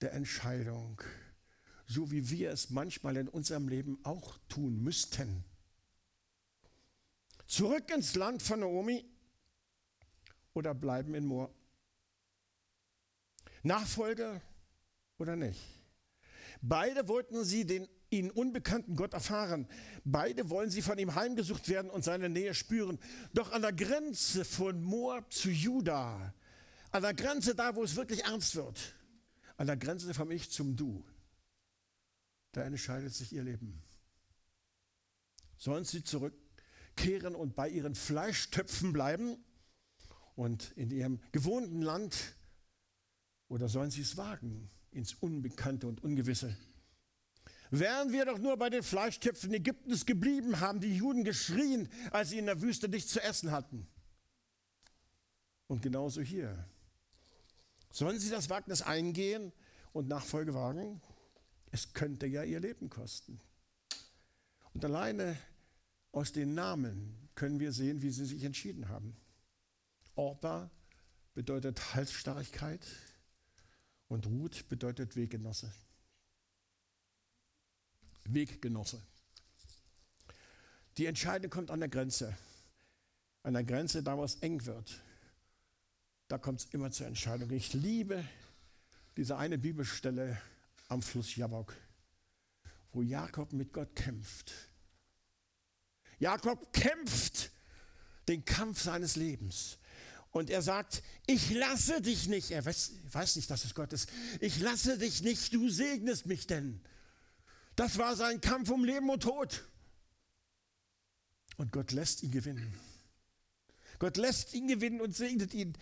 der 0.00 0.12
Entscheidung, 0.12 1.00
so 1.86 2.10
wie 2.10 2.30
wir 2.30 2.50
es 2.50 2.70
manchmal 2.70 3.16
in 3.16 3.28
unserem 3.28 3.68
Leben 3.68 4.00
auch 4.02 4.38
tun 4.48 4.82
müssten. 4.82 5.44
Zurück 7.48 7.90
ins 7.90 8.14
Land 8.14 8.42
von 8.42 8.60
Naomi 8.60 9.04
oder 10.52 10.74
bleiben 10.74 11.14
in 11.14 11.24
Moor? 11.24 11.50
Nachfolge 13.62 14.42
oder 15.16 15.34
nicht? 15.34 15.58
Beide 16.60 17.08
wollten 17.08 17.44
sie 17.44 17.64
den 17.64 17.88
ihn 18.10 18.30
unbekannten 18.30 18.96
Gott 18.96 19.14
erfahren. 19.14 19.66
Beide 20.04 20.50
wollen 20.50 20.70
sie 20.70 20.82
von 20.82 20.98
ihm 20.98 21.14
heimgesucht 21.14 21.68
werden 21.70 21.90
und 21.90 22.04
seine 22.04 22.28
Nähe 22.28 22.52
spüren. 22.52 22.98
Doch 23.32 23.52
an 23.52 23.62
der 23.62 23.72
Grenze 23.72 24.44
von 24.44 24.82
Moab 24.82 25.32
zu 25.32 25.50
Juda, 25.50 26.34
an 26.90 27.02
der 27.02 27.14
Grenze 27.14 27.54
da, 27.54 27.74
wo 27.74 27.82
es 27.82 27.96
wirklich 27.96 28.24
ernst 28.24 28.56
wird, 28.56 28.94
an 29.56 29.66
der 29.66 29.76
Grenze 29.78 30.12
vom 30.12 30.30
Ich 30.30 30.50
zum 30.50 30.76
Du, 30.76 31.02
da 32.52 32.62
entscheidet 32.62 33.14
sich 33.14 33.32
ihr 33.32 33.42
Leben. 33.42 33.82
Sollen 35.56 35.84
sie 35.84 36.02
zurückkehren 36.98 37.34
und 37.34 37.54
bei 37.54 37.68
ihren 37.68 37.94
Fleischtöpfen 37.94 38.92
bleiben 38.92 39.36
und 40.34 40.72
in 40.72 40.90
ihrem 40.90 41.20
gewohnten 41.32 41.82
Land 41.82 42.34
oder 43.48 43.68
sollen 43.68 43.90
sie 43.90 44.02
es 44.02 44.16
wagen 44.16 44.68
ins 44.90 45.14
Unbekannte 45.14 45.86
und 45.86 46.02
Ungewisse? 46.02 46.56
Wären 47.70 48.12
wir 48.12 48.24
doch 48.24 48.38
nur 48.38 48.56
bei 48.56 48.70
den 48.70 48.82
Fleischtöpfen 48.82 49.52
Ägyptens 49.52 50.06
geblieben, 50.06 50.60
haben 50.60 50.80
die 50.80 50.96
Juden 50.96 51.24
geschrien, 51.24 51.88
als 52.10 52.30
sie 52.30 52.38
in 52.38 52.46
der 52.46 52.62
Wüste 52.62 52.88
nichts 52.88 53.12
zu 53.12 53.22
essen 53.22 53.50
hatten. 53.50 53.86
Und 55.66 55.82
genauso 55.82 56.22
hier. 56.22 56.66
Sollen 57.90 58.18
sie 58.18 58.30
das 58.30 58.48
Wagnis 58.48 58.80
eingehen 58.80 59.52
und 59.92 60.08
Nachfolge 60.08 60.54
wagen? 60.54 61.02
Es 61.70 61.92
könnte 61.92 62.26
ja 62.26 62.42
ihr 62.42 62.60
Leben 62.60 62.88
kosten. 62.88 63.38
Und 64.72 64.84
alleine 64.84 65.36
aus 66.18 66.32
den 66.32 66.54
Namen 66.54 67.16
können 67.36 67.60
wir 67.60 67.70
sehen, 67.70 68.02
wie 68.02 68.10
sie 68.10 68.24
sich 68.24 68.42
entschieden 68.42 68.88
haben. 68.88 69.16
Orpa 70.16 70.68
bedeutet 71.32 71.94
Halsstarrigkeit 71.94 72.84
und 74.08 74.26
Ruth 74.26 74.68
bedeutet 74.68 75.14
Weggenosse. 75.14 75.72
Weggenosse. 78.24 79.00
Die 80.96 81.06
Entscheidung 81.06 81.52
kommt 81.52 81.70
an 81.70 81.78
der 81.78 81.88
Grenze. 81.88 82.36
An 83.44 83.54
der 83.54 83.62
Grenze, 83.62 84.02
da 84.02 84.18
wo 84.18 84.24
es 84.24 84.34
eng 84.40 84.66
wird. 84.66 85.00
Da 86.26 86.36
kommt 86.36 86.62
es 86.62 86.66
immer 86.72 86.90
zur 86.90 87.06
Entscheidung. 87.06 87.48
Ich 87.52 87.74
liebe 87.74 88.24
diese 89.16 89.36
eine 89.36 89.56
Bibelstelle 89.56 90.36
am 90.88 91.00
Fluss 91.00 91.36
Jabok, 91.36 91.76
wo 92.90 93.02
Jakob 93.02 93.52
mit 93.52 93.72
Gott 93.72 93.94
kämpft. 93.94 94.67
Jakob 96.18 96.72
kämpft 96.72 97.50
den 98.28 98.44
Kampf 98.44 98.82
seines 98.82 99.16
Lebens. 99.16 99.78
Und 100.30 100.50
er 100.50 100.62
sagt, 100.62 101.02
ich 101.26 101.50
lasse 101.50 102.02
dich 102.02 102.28
nicht. 102.28 102.50
Er 102.50 102.64
weiß, 102.64 102.92
weiß 103.10 103.36
nicht, 103.36 103.50
dass 103.50 103.64
es 103.64 103.74
Gott 103.74 103.92
ist. 103.92 104.10
Ich 104.40 104.60
lasse 104.60 104.98
dich 104.98 105.22
nicht, 105.22 105.52
du 105.54 105.68
segnest 105.68 106.26
mich 106.26 106.46
denn. 106.46 106.80
Das 107.76 107.98
war 107.98 108.16
sein 108.16 108.40
Kampf 108.40 108.70
um 108.70 108.84
Leben 108.84 109.08
und 109.08 109.22
Tod. 109.22 109.64
Und 111.56 111.72
Gott 111.72 111.92
lässt 111.92 112.22
ihn 112.22 112.30
gewinnen. 112.30 112.78
Gott 113.98 114.16
lässt 114.16 114.54
ihn 114.54 114.68
gewinnen 114.68 115.00
und 115.00 115.16
segnet 115.16 115.54
ihn. 115.54 115.76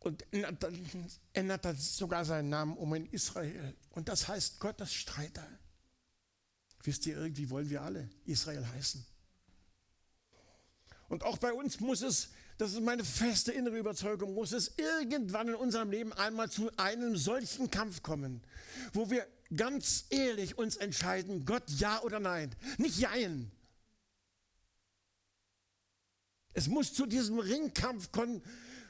Und 0.00 0.24
ändert 0.32 1.64
dann 1.64 1.76
sogar 1.76 2.24
seinen 2.24 2.48
Namen 2.48 2.76
um 2.76 2.94
in 2.94 3.06
Israel. 3.06 3.74
Und 3.90 4.08
das 4.08 4.28
heißt 4.28 4.60
Gottes 4.60 4.92
Streiter. 4.92 5.46
Wisst 6.82 7.06
ihr, 7.06 7.16
irgendwie 7.16 7.50
wollen 7.50 7.70
wir 7.70 7.82
alle 7.82 8.08
Israel 8.24 8.66
heißen. 8.68 9.04
Und 11.08 11.22
auch 11.22 11.38
bei 11.38 11.52
uns 11.52 11.80
muss 11.80 12.02
es, 12.02 12.30
das 12.58 12.72
ist 12.72 12.80
meine 12.80 13.04
feste 13.04 13.52
innere 13.52 13.78
Überzeugung, 13.78 14.34
muss 14.34 14.52
es 14.52 14.76
irgendwann 14.76 15.48
in 15.48 15.54
unserem 15.54 15.90
Leben 15.90 16.12
einmal 16.12 16.50
zu 16.50 16.70
einem 16.76 17.16
solchen 17.16 17.70
Kampf 17.70 18.02
kommen, 18.02 18.42
wo 18.92 19.10
wir 19.10 19.26
ganz 19.54 20.06
ehrlich 20.10 20.58
uns 20.58 20.76
entscheiden, 20.76 21.44
Gott 21.44 21.64
ja 21.68 22.02
oder 22.02 22.18
nein. 22.18 22.54
Nicht 22.78 22.98
jein. 22.98 23.52
Es 26.54 26.68
muss 26.68 26.92
zu 26.94 27.06
diesem 27.06 27.38
Ringkampf 27.38 28.10
kommen, 28.10 28.42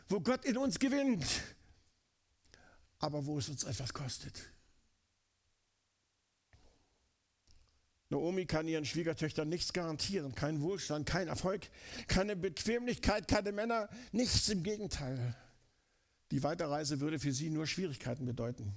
wo 0.08 0.20
Gott 0.20 0.44
in 0.44 0.56
uns 0.56 0.78
gewinnt, 0.78 1.26
aber 2.99 3.26
wo 3.26 3.38
es 3.38 3.49
uns 3.49 3.64
etwas 3.64 3.92
kostet. 3.92 4.35
Naomi 8.08 8.46
kann 8.46 8.68
ihren 8.68 8.84
Schwiegertöchtern 8.84 9.48
nichts 9.48 9.72
garantieren, 9.72 10.34
keinen 10.34 10.62
Wohlstand, 10.62 11.06
keinen 11.06 11.28
Erfolg, 11.28 11.68
keine 12.06 12.36
Bequemlichkeit, 12.36 13.26
keine 13.26 13.50
Männer, 13.50 13.88
nichts 14.12 14.48
im 14.48 14.62
Gegenteil. 14.62 15.36
Die 16.30 16.42
Weiterreise 16.42 17.00
würde 17.00 17.18
für 17.18 17.32
sie 17.32 17.50
nur 17.50 17.66
Schwierigkeiten 17.66 18.26
bedeuten. 18.26 18.76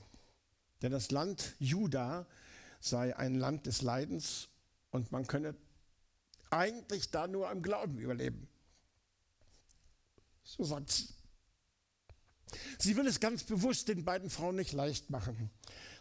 Denn 0.81 0.91
das 0.91 1.11
Land 1.11 1.55
Juda 1.59 2.27
sei 2.79 3.15
ein 3.17 3.35
Land 3.35 3.65
des 3.65 3.81
Leidens 3.81 4.49
und 4.91 5.11
man 5.11 5.27
könne 5.27 5.55
eigentlich 6.49 7.11
da 7.11 7.27
nur 7.27 7.51
im 7.51 7.61
Glauben 7.61 7.99
überleben. 7.99 8.47
So 10.43 10.63
sagt 10.63 10.91
sie. 10.91 11.07
Sie 12.79 12.95
will 12.97 13.05
es 13.05 13.19
ganz 13.19 13.43
bewusst 13.43 13.89
den 13.89 14.05
beiden 14.05 14.29
Frauen 14.31 14.55
nicht 14.55 14.73
leicht 14.73 15.11
machen, 15.11 15.51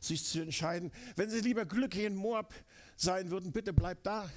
sich 0.01 0.25
zu 0.25 0.41
entscheiden. 0.41 0.93
Wenn 1.17 1.29
sie 1.29 1.41
lieber 1.41 1.67
glücklich 1.67 2.07
in 2.07 2.15
Moab 2.15 2.55
sein 3.01 3.31
würden, 3.31 3.53
bitte 3.53 3.73
bleibt 3.73 4.07
da. 4.07 4.31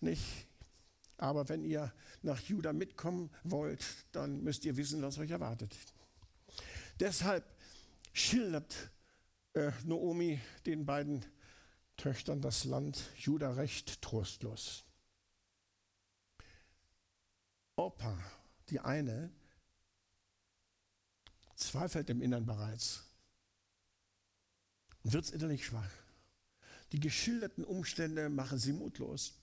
Nicht. 0.00 0.46
Aber 1.16 1.48
wenn 1.48 1.64
ihr 1.64 1.92
nach 2.22 2.40
Juda 2.40 2.72
mitkommen 2.72 3.30
wollt, 3.44 3.84
dann 4.12 4.42
müsst 4.42 4.64
ihr 4.64 4.76
wissen, 4.76 5.02
was 5.02 5.18
euch 5.18 5.30
erwartet. 5.30 5.74
Deshalb 7.00 7.44
schildert 8.12 8.74
äh, 9.54 9.72
Naomi 9.84 10.40
den 10.66 10.84
beiden 10.84 11.24
Töchtern 11.96 12.42
das 12.42 12.64
Land 12.64 13.10
Juda 13.16 13.52
recht 13.52 14.02
trostlos. 14.02 14.84
Opa, 17.76 18.18
die 18.68 18.80
eine, 18.80 19.30
zweifelt 21.54 22.10
im 22.10 22.20
Innern 22.20 22.44
bereits 22.44 23.04
und 25.02 25.12
wird 25.12 25.30
innerlich 25.30 25.64
schwach. 25.64 25.90
Die 26.92 27.00
geschilderten 27.00 27.64
Umstände 27.64 28.28
machen 28.28 28.58
sie 28.58 28.72
mutlos. 28.72 29.34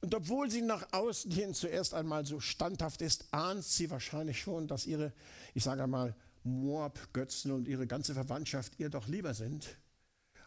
Und 0.00 0.14
obwohl 0.14 0.50
sie 0.50 0.62
nach 0.62 0.92
außen 0.92 1.30
hin 1.30 1.52
zuerst 1.52 1.92
einmal 1.92 2.24
so 2.24 2.40
standhaft 2.40 3.02
ist, 3.02 3.26
ahnt 3.32 3.64
sie 3.64 3.90
wahrscheinlich 3.90 4.40
schon, 4.40 4.66
dass 4.66 4.86
ihre, 4.86 5.12
ich 5.54 5.64
sage 5.64 5.82
einmal, 5.82 6.14
Moab-Götzen 6.42 7.52
und 7.52 7.68
ihre 7.68 7.86
ganze 7.86 8.14
Verwandtschaft 8.14 8.78
ihr 8.78 8.88
doch 8.88 9.08
lieber 9.08 9.34
sind 9.34 9.76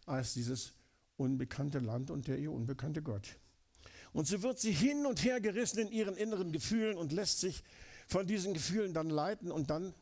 als 0.05 0.33
dieses 0.33 0.73
unbekannte 1.17 1.79
Land 1.79 2.09
und 2.09 2.27
der 2.27 2.39
ihr 2.39 2.51
unbekannte 2.51 3.03
Gott. 3.03 3.37
Und 4.11 4.27
so 4.27 4.41
wird 4.41 4.59
sie 4.59 4.71
hin 4.71 5.05
und 5.05 5.23
her 5.23 5.39
gerissen 5.39 5.79
in 5.79 5.91
ihren 5.91 6.15
inneren 6.15 6.51
Gefühlen 6.51 6.97
und 6.97 7.11
lässt 7.11 7.39
sich 7.39 7.63
von 8.07 8.25
diesen 8.25 8.53
Gefühlen 8.53 8.93
dann 8.93 9.09
leiten 9.09 9.51
und 9.51 9.69
dann 9.69 9.93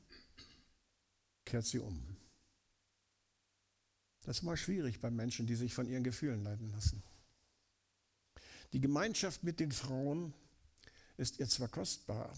kehrt 1.46 1.66
sie 1.66 1.80
um. 1.80 2.02
Das 4.24 4.38
ist 4.38 4.44
mal 4.44 4.58
schwierig 4.58 5.00
bei 5.00 5.10
Menschen, 5.10 5.48
die 5.48 5.56
sich 5.56 5.74
von 5.74 5.88
ihren 5.88 6.04
Gefühlen 6.04 6.44
leiten 6.44 6.70
lassen. 6.70 7.02
Die 8.74 8.82
Gemeinschaft 8.82 9.44
mit 9.44 9.60
den 9.60 9.72
Frauen 9.72 10.34
ist 11.18 11.40
ihr 11.40 11.48
zwar 11.48 11.68
kostbar, 11.68 12.32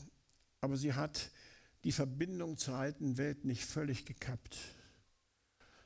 aber 0.62 0.78
sie 0.78 0.94
hat 0.94 1.30
die 1.84 1.92
Verbindung 1.92 2.58
zur 2.58 2.76
alten 2.76 3.18
Welt 3.18 3.46
nicht 3.46 3.66
völlig 3.66 4.06
gekappt. 4.06 4.58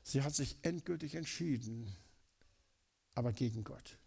Sie 0.04 0.22
hat 0.22 0.36
sich 0.36 0.56
endgültig 0.62 1.16
entschieden, 1.16 1.94
aber 3.14 3.34
gegen 3.34 3.64
Gott. 3.64 3.98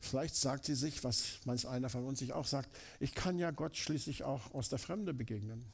Vielleicht 0.00 0.36
sagt 0.36 0.66
sie 0.66 0.74
sich, 0.74 1.02
was 1.02 1.38
manch 1.46 1.66
einer 1.66 1.88
von 1.88 2.04
uns 2.04 2.18
sich 2.18 2.34
auch 2.34 2.46
sagt, 2.46 2.68
ich 3.00 3.14
kann 3.14 3.38
ja 3.38 3.52
Gott 3.52 3.76
schließlich 3.76 4.24
auch 4.24 4.52
aus 4.52 4.68
der 4.68 4.78
Fremde 4.78 5.14
begegnen. 5.14 5.72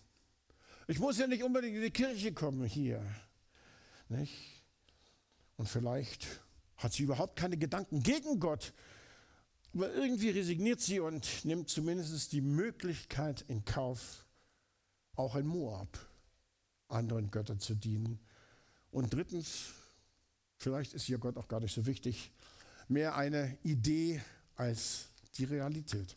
Ich 0.87 1.01
muss 1.01 1.19
ja 1.19 1.27
nicht 1.27 1.43
unbedingt 1.43 1.77
in 1.77 1.83
die 1.83 1.91
Kirche 1.91 2.33
kommen 2.33 2.65
hier. 2.65 3.05
Nicht? 4.11 4.65
Und 5.57 5.69
vielleicht 5.69 6.27
hat 6.77 6.93
sie 6.93 7.05
überhaupt 7.05 7.37
keine 7.37 7.57
Gedanken 7.57 8.03
gegen 8.03 8.41
Gott, 8.41 8.73
aber 9.73 9.93
irgendwie 9.95 10.31
resigniert 10.31 10.81
sie 10.81 10.99
und 10.99 11.45
nimmt 11.45 11.69
zumindest 11.69 12.33
die 12.33 12.41
Möglichkeit 12.41 13.45
in 13.47 13.65
Kauf, 13.65 14.27
auch 15.15 15.37
in 15.37 15.47
Moab 15.47 15.99
anderen 16.89 17.31
Göttern 17.31 17.61
zu 17.61 17.75
dienen. 17.75 18.19
Und 18.91 19.15
drittens, 19.15 19.71
vielleicht 20.57 20.93
ist 20.93 21.09
ihr 21.09 21.19
Gott 21.19 21.37
auch 21.37 21.47
gar 21.47 21.61
nicht 21.61 21.73
so 21.75 21.87
wichtig, 21.87 22.33
mehr 22.89 23.15
eine 23.15 23.57
Idee 23.63 24.21
als 24.57 25.11
die 25.37 25.45
Realität. 25.45 26.17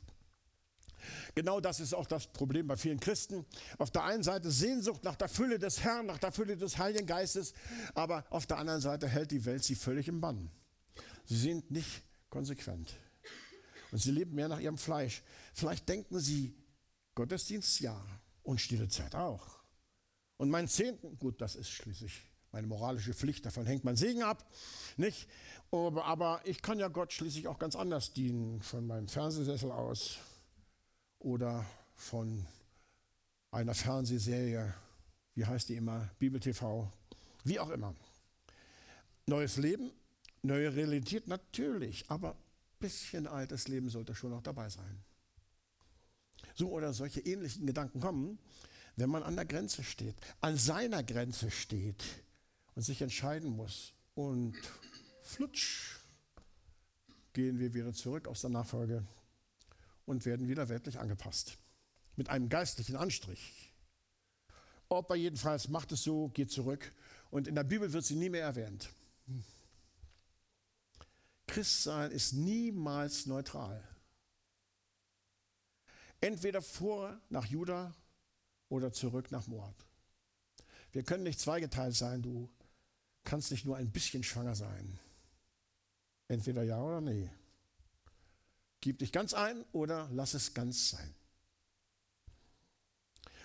Genau 1.36 1.60
das 1.60 1.80
ist 1.80 1.94
auch 1.94 2.08
das 2.08 2.28
Problem 2.28 2.68
bei 2.68 2.78
vielen 2.78 3.00
Christen. 3.00 3.46
Auf 3.78 3.92
der 3.92 4.04
einen 4.04 4.24
Seite 4.24 4.52
Sehnsucht 4.52 5.04
nach 5.04 5.16
der 5.16 5.30
Fülle 5.30 5.60
des 5.60 5.84
Herrn, 5.84 6.06
nach 6.06 6.18
der 6.20 6.32
Fülle 6.32 6.58
des 6.58 6.78
Heiligen 6.78 7.08
Geistes, 7.08 7.54
aber 7.94 8.26
auf 8.30 8.46
der 8.46 8.58
anderen 8.58 8.82
Seite 8.82 9.08
hält 9.08 9.32
die 9.32 9.46
Welt 9.46 9.64
sie 9.64 9.76
völlig 9.76 10.08
im 10.08 10.22
Bann. 10.22 10.50
Sie 11.26 11.38
sind 11.38 11.72
nicht 11.72 12.04
konsequent. 12.30 12.94
Und 13.92 14.00
sie 14.00 14.12
leben 14.12 14.34
mehr 14.34 14.48
nach 14.48 14.60
ihrem 14.60 14.78
Fleisch. 14.78 15.22
Vielleicht 15.54 15.88
denken 15.88 16.20
sie, 16.20 16.56
Gottesdienst 17.16 17.80
ja 17.80 18.04
und 18.42 18.60
stille 18.60 18.90
Zeit 18.90 19.14
auch. 19.14 19.60
Und 20.38 20.50
mein 20.50 20.68
Zehnten, 20.68 21.18
gut, 21.20 21.40
das 21.42 21.56
ist 21.56 21.70
schließlich 21.70 22.24
meine 22.52 22.68
moralische 22.68 23.14
Pflicht, 23.14 23.46
davon 23.46 23.66
hängt 23.66 23.84
mein 23.84 23.96
Segen 23.96 24.22
ab, 24.22 24.48
nicht? 24.96 25.28
Aber, 25.72 26.06
aber 26.06 26.42
ich 26.44 26.62
kann 26.62 26.80
ja 26.80 26.88
Gott 26.88 27.12
schließlich 27.12 27.48
auch 27.48 27.58
ganz 27.58 27.76
anders 27.76 28.14
dienen, 28.14 28.62
von 28.62 28.86
meinem 28.86 29.08
Fernsehsessel 29.08 29.72
aus 29.72 30.18
oder 31.24 31.66
von 31.96 32.46
einer 33.52 33.74
Fernsehserie, 33.74 34.74
wie 35.36 35.46
heißt 35.46 35.70
die 35.70 35.76
immer, 35.76 36.10
Bibel 36.20 36.40
TV, 36.40 36.92
wie 37.44 37.60
auch 37.60 37.70
immer. 37.70 37.96
Neues 39.26 39.58
Leben, 39.58 39.92
neue 40.42 40.76
Realität 40.76 41.28
natürlich, 41.28 42.10
aber 42.10 42.36
bisschen 42.80 43.28
altes 43.28 43.70
Leben 43.70 43.90
sollte 43.90 44.14
schon 44.14 44.32
noch 44.32 44.42
dabei 44.42 44.70
sein. 44.70 45.04
So 46.56 46.70
oder 46.70 46.94
solche 46.94 47.22
ähnlichen 47.22 47.66
Gedanken 47.66 48.02
kommen, 48.02 48.38
wenn 48.98 49.10
man 49.10 49.24
an 49.24 49.36
der 49.36 49.46
Grenze 49.46 49.84
steht, 49.84 50.16
an 50.42 50.58
seiner 50.58 51.04
Grenze 51.04 51.50
steht 51.50 52.04
und 52.76 52.84
sich 52.84 53.02
entscheiden 53.02 53.56
muss. 53.56 53.94
Und 54.16 54.56
flutsch 55.22 56.00
gehen 57.32 57.58
wir 57.58 57.74
wieder 57.74 57.94
zurück 57.94 58.28
aus 58.28 58.42
der 58.42 58.50
Nachfolge 58.50 59.08
und 60.06 60.26
werden 60.26 60.48
wieder 60.48 60.70
weltlich 60.70 61.00
angepasst. 61.00 61.58
Mit 62.16 62.30
einem 62.30 62.50
geistlichen 62.50 62.96
Anstrich. 62.96 63.74
Opa 64.90 65.16
jedenfalls 65.16 65.70
macht 65.70 65.92
es 65.92 66.04
so, 66.04 66.30
geht 66.30 66.52
zurück 66.52 66.94
und 67.32 67.48
in 67.48 67.56
der 67.56 67.64
Bibel 67.64 67.92
wird 67.92 68.06
sie 68.06 68.16
nie 68.16 68.30
mehr 68.30 68.44
erwähnt. 68.44 68.90
Christsein 71.48 72.12
ist 72.12 72.34
niemals 72.34 73.26
neutral. 73.26 73.84
Entweder 76.22 76.62
vor 76.62 77.20
nach 77.30 77.46
Juda 77.46 77.94
oder 78.70 78.94
zurück 78.94 79.32
nach 79.32 79.48
Moab. 79.48 79.76
Wir 80.92 81.04
können 81.04 81.24
nicht 81.24 81.40
zweigeteilt 81.40 81.96
sein, 81.96 82.22
du 82.22 82.50
kannst 83.24 83.52
nicht 83.52 83.66
nur 83.66 83.78
ein 83.78 83.92
bisschen 83.92 84.24
schwanger 84.24 84.56
sein. 84.56 85.00
Entweder 86.28 86.64
ja 86.64 86.82
oder 86.82 87.02
nee. 87.02 87.30
Gib 88.84 89.00
dich 89.00 89.14
ganz 89.14 89.34
ein 89.34 89.64
oder 89.72 90.10
lass 90.12 90.34
es 90.34 90.54
ganz 90.54 90.90
sein. 90.90 91.16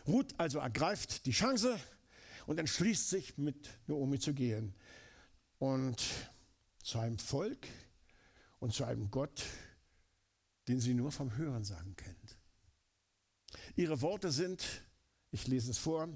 Ruth 0.05 0.35
also 0.37 0.59
ergreift 0.59 1.27
die 1.27 1.31
Chance 1.31 1.79
und 2.48 2.59
entschließt 2.59 3.09
sich, 3.09 3.38
mit 3.38 3.70
Naomi 3.87 4.18
zu 4.18 4.35
gehen. 4.35 4.74
Und 5.61 6.05
zu 6.83 6.98
einem 6.98 7.20
Volk, 7.20 7.68
und 8.59 8.74
zu 8.74 8.83
einem 8.83 9.12
Gott, 9.12 9.44
den 10.66 10.81
sie 10.81 10.92
nur 10.92 11.12
vom 11.12 11.37
Hören 11.37 11.64
sagen 11.64 11.94
kennt. 11.94 12.37
Ihre 13.77 14.01
Worte 14.01 14.33
sind, 14.33 14.66
ich 15.31 15.46
lese 15.46 15.70
es 15.70 15.79
vor, 15.79 16.09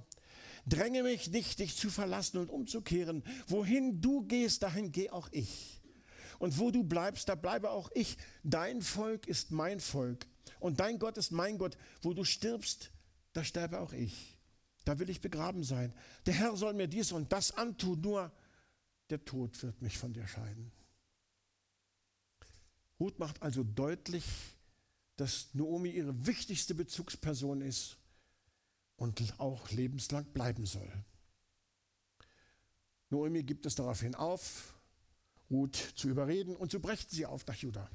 dränge 0.66 1.04
mich 1.04 1.30
nicht, 1.30 1.60
dich 1.60 1.76
zu 1.76 1.90
verlassen 1.90 2.38
und 2.38 2.50
umzukehren. 2.50 3.22
Wohin 3.46 4.00
du 4.00 4.26
gehst, 4.26 4.64
dahin 4.64 4.90
gehe 4.90 5.12
auch 5.12 5.28
ich. 5.30 5.80
Und 6.42 6.58
wo 6.58 6.72
du 6.72 6.82
bleibst, 6.82 7.28
da 7.28 7.36
bleibe 7.36 7.70
auch 7.70 7.88
ich. 7.94 8.18
Dein 8.42 8.82
Volk 8.82 9.28
ist 9.28 9.52
mein 9.52 9.78
Volk 9.78 10.26
und 10.58 10.80
dein 10.80 10.98
Gott 10.98 11.16
ist 11.16 11.30
mein 11.30 11.56
Gott. 11.56 11.78
Wo 12.00 12.14
du 12.14 12.24
stirbst, 12.24 12.90
da 13.32 13.44
sterbe 13.44 13.78
auch 13.78 13.92
ich. 13.92 14.36
Da 14.84 14.98
will 14.98 15.08
ich 15.08 15.20
begraben 15.20 15.62
sein. 15.62 15.94
Der 16.26 16.34
Herr 16.34 16.56
soll 16.56 16.74
mir 16.74 16.88
dies 16.88 17.12
und 17.12 17.32
das 17.32 17.52
antun, 17.52 18.00
nur 18.00 18.32
der 19.08 19.24
Tod 19.24 19.62
wird 19.62 19.80
mich 19.82 19.98
von 19.98 20.12
dir 20.14 20.26
scheiden. 20.26 20.72
Ruth 22.98 23.20
macht 23.20 23.40
also 23.40 23.62
deutlich, 23.62 24.24
dass 25.14 25.54
Naomi 25.54 25.90
ihre 25.90 26.26
wichtigste 26.26 26.74
Bezugsperson 26.74 27.60
ist 27.60 27.98
und 28.96 29.22
auch 29.38 29.70
lebenslang 29.70 30.24
bleiben 30.32 30.66
soll. 30.66 30.90
Naomi 33.10 33.44
gibt 33.44 33.64
es 33.64 33.76
daraufhin 33.76 34.16
auf, 34.16 34.74
Ruth 35.52 35.76
zu 35.76 36.08
überreden 36.08 36.56
und 36.56 36.72
so 36.72 36.80
brechen 36.80 37.08
sie 37.08 37.26
auf 37.26 37.46
nach 37.46 37.54
Juda. 37.54 37.88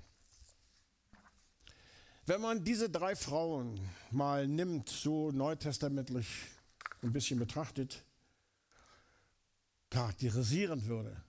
Wenn 2.28 2.42
man 2.42 2.64
diese 2.64 2.90
drei 2.90 3.16
Frauen 3.16 3.80
mal 4.12 4.48
nimmt, 4.48 4.90
so 4.90 5.32
neutestamentlich 5.32 6.28
ein 7.02 7.12
bisschen 7.12 7.40
betrachtet, 7.40 8.04
charakterisieren 9.90 10.86
würde, 10.86 11.22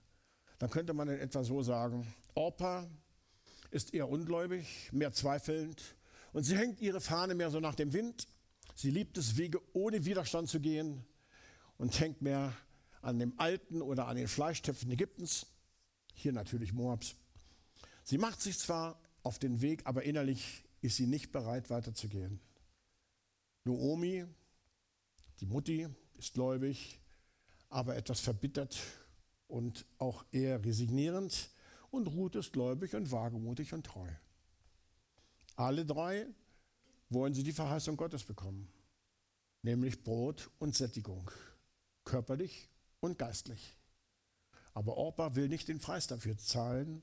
dann 0.59 0.69
könnte 0.69 0.93
man 0.93 1.07
in 1.07 1.19
etwa 1.19 1.43
so 1.43 1.63
sagen, 1.63 2.13
Orpa 2.35 2.87
ist 3.71 3.93
eher 3.93 4.09
ungläubig, 4.09 4.89
mehr 4.91 5.13
zweifelnd 5.13 5.95
und 6.33 6.43
sie 6.43 6.57
hängt 6.57 6.81
ihre 6.81 7.01
Fahne 7.01 7.33
mehr 7.33 7.49
so 7.49 7.59
nach 7.59 7.75
dem 7.75 7.93
Wind. 7.93 8.27
Sie 8.75 8.91
liebt 8.91 9.17
es, 9.17 9.37
Wege 9.37 9.61
ohne 9.73 10.05
Widerstand 10.05 10.49
zu 10.49 10.59
gehen 10.59 11.05
und 11.77 11.99
hängt 11.99 12.21
mehr 12.21 12.53
an 13.01 13.19
dem 13.19 13.33
alten 13.39 13.81
oder 13.81 14.07
an 14.07 14.17
den 14.17 14.27
Fleischtöpfen 14.27 14.91
Ägyptens, 14.91 15.47
hier 16.19 16.33
natürlich 16.33 16.73
Moabs. 16.73 17.15
Sie 18.03 18.17
macht 18.17 18.41
sich 18.41 18.57
zwar 18.57 18.99
auf 19.23 19.39
den 19.39 19.61
Weg, 19.61 19.85
aber 19.85 20.03
innerlich 20.03 20.63
ist 20.81 20.97
sie 20.97 21.07
nicht 21.07 21.31
bereit 21.31 21.69
weiterzugehen. 21.69 22.39
Noomi, 23.65 24.25
die 25.39 25.45
Mutti, 25.45 25.87
ist 26.17 26.33
gläubig, 26.33 26.99
aber 27.69 27.95
etwas 27.95 28.19
verbittert 28.19 28.77
und 29.47 29.85
auch 29.97 30.25
eher 30.31 30.63
resignierend. 30.63 31.49
Und 31.91 32.07
Ruth 32.07 32.35
ist 32.35 32.53
gläubig 32.53 32.93
und 32.93 33.11
wagemutig 33.11 33.73
und 33.73 33.85
treu. 33.85 34.09
Alle 35.55 35.85
drei 35.85 36.27
wollen 37.09 37.33
sie 37.33 37.43
die 37.43 37.53
Verheißung 37.53 37.97
Gottes 37.97 38.23
bekommen, 38.23 38.71
nämlich 39.61 40.03
Brot 40.03 40.51
und 40.59 40.75
Sättigung, 40.75 41.31
körperlich 42.05 42.69
und 42.99 43.17
geistlich. 43.17 43.78
Aber 44.79 44.95
Orpa 44.95 45.35
will 45.35 45.49
nicht 45.49 45.67
den 45.67 45.79
Preis 45.79 46.07
dafür 46.07 46.37
zahlen 46.37 47.01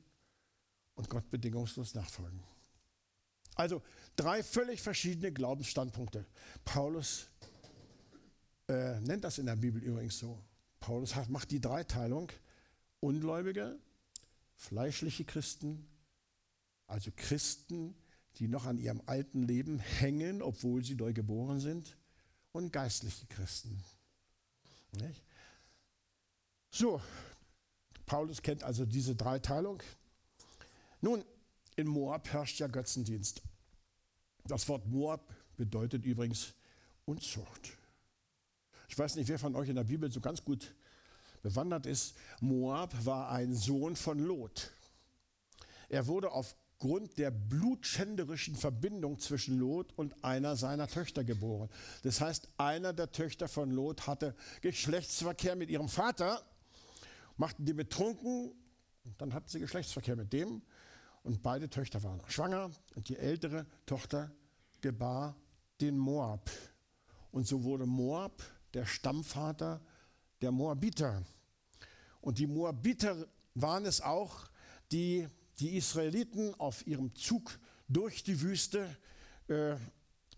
und 0.95 1.11
Gott 1.11 1.29
bedingungslos 1.29 1.95
nachfolgen. 1.95 2.43
Also 3.55 3.83
drei 4.17 4.43
völlig 4.43 4.81
verschiedene 4.81 5.31
Glaubensstandpunkte. 5.31 6.25
Paulus 6.65 7.29
äh, 8.71 8.99
nennt 9.01 9.25
das 9.25 9.37
in 9.37 9.45
der 9.45 9.57
Bibel 9.57 9.83
übrigens 9.83 10.19
so. 10.19 10.43
Paulus 10.81 11.17
hat, 11.17 11.29
macht 11.29 11.51
die 11.51 11.61
Dreiteilung. 11.61 12.33
Ungläubige, 13.01 13.79
fleischliche 14.55 15.27
Christen, 15.27 15.87
also 16.87 17.11
Christen, 17.15 17.95
die 18.37 18.49
noch 18.49 18.65
an 18.65 18.79
ihrem 18.79 19.03
alten 19.05 19.43
Leben 19.43 19.81
hängen, 19.81 20.41
obwohl 20.41 20.83
sie 20.83 20.95
neu 20.95 21.13
geboren 21.13 21.61
sind, 21.61 21.99
und 22.53 22.73
geistliche 22.73 23.27
Christen. 23.27 23.85
Nicht? 24.93 25.23
So, 26.71 27.03
Paulus 28.07 28.41
kennt 28.41 28.63
also 28.63 28.87
diese 28.87 29.15
Dreiteilung. 29.15 29.83
Nun, 31.01 31.25
in 31.75 31.89
Moab 31.89 32.29
herrscht 32.33 32.59
ja 32.61 32.69
Götzendienst. 32.69 33.43
Das 34.45 34.69
Wort 34.69 34.87
Moab 34.87 35.35
bedeutet 35.57 36.05
übrigens 36.05 36.55
Unzucht. 37.05 37.77
Ich 38.89 38.99
weiß 38.99 39.17
nicht, 39.17 39.29
wer 39.29 39.39
von 39.39 39.55
euch 39.57 39.69
in 39.69 39.77
der 39.77 39.85
Bibel 39.85 40.11
so 40.11 40.21
ganz 40.21 40.45
gut 40.45 40.75
bewandert 41.43 41.87
ist. 41.87 42.17
Moab 42.41 43.05
war 43.05 43.31
ein 43.31 43.55
Sohn 43.55 43.97
von 43.97 44.19
Lot. 44.19 44.71
Er 45.89 46.07
wurde 46.07 46.33
aufgrund 46.33 47.19
der 47.19 47.31
blutschänderischen 47.31 48.57
Verbindung 48.57 49.19
zwischen 49.19 49.59
Lot 49.59 49.93
und 49.97 50.25
einer 50.25 50.57
seiner 50.57 50.89
Töchter 50.89 51.25
geboren. 51.25 51.69
Das 52.03 52.21
heißt, 52.21 52.49
einer 52.57 52.93
der 52.93 53.13
Töchter 53.13 53.49
von 53.49 53.71
Lot 53.71 54.07
hatte 54.07 54.35
Geschlechtsverkehr 54.61 55.57
mit 55.57 55.71
ihrem 55.71 55.89
Vater, 55.89 56.43
machten 57.37 57.65
die 57.65 57.73
betrunken 57.73 58.53
und 59.05 59.21
dann 59.21 59.33
hatten 59.33 59.49
sie 59.49 59.61
Geschlechtsverkehr 59.61 60.17
mit 60.17 60.33
dem 60.33 60.63
und 61.23 61.43
beide 61.43 61.69
Töchter 61.69 62.03
waren 62.03 62.21
schwanger 62.29 62.71
und 62.95 63.09
die 63.09 63.17
ältere 63.17 63.67
Tochter 63.85 64.31
gebar 64.81 65.37
den 65.81 65.99
Moab. 65.99 66.51
Und 67.31 67.47
so 67.47 67.65
wurde 67.65 67.87
Moab 67.87 68.43
der 68.75 68.87
Stammvater 68.87 69.81
der 70.41 70.53
Moabiter. 70.53 71.25
Und 72.21 72.39
die 72.39 72.47
Moabiter 72.47 73.27
waren 73.55 73.85
es 73.87 74.01
auch, 74.01 74.49
die 74.93 75.29
die 75.59 75.77
Israeliten 75.77 76.55
auf 76.55 76.87
ihrem 76.87 77.15
Zug 77.15 77.59
durch 77.89 78.23
die 78.23 78.41
Wüste 78.41 78.97
äh, 79.49 79.77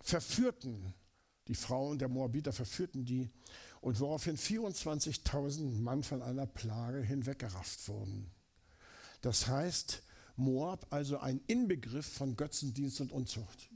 verführten. 0.01 0.93
Die 1.47 1.55
Frauen 1.55 1.97
der 1.97 2.07
Moabiter 2.07 2.53
verführten 2.53 3.05
die 3.05 3.29
und 3.81 3.99
woraufhin 3.99 4.37
24.000 4.37 5.81
Mann 5.81 6.03
von 6.03 6.21
einer 6.21 6.45
Plage 6.45 7.01
hinweggerafft 7.01 7.87
wurden. 7.87 8.31
Das 9.21 9.47
heißt, 9.47 10.03
Moab 10.35 10.87
also 10.89 11.19
ein 11.19 11.41
Inbegriff 11.47 12.05
von 12.05 12.35
Götzendienst 12.35 13.01
und 13.01 13.11
Unzucht. 13.11 13.69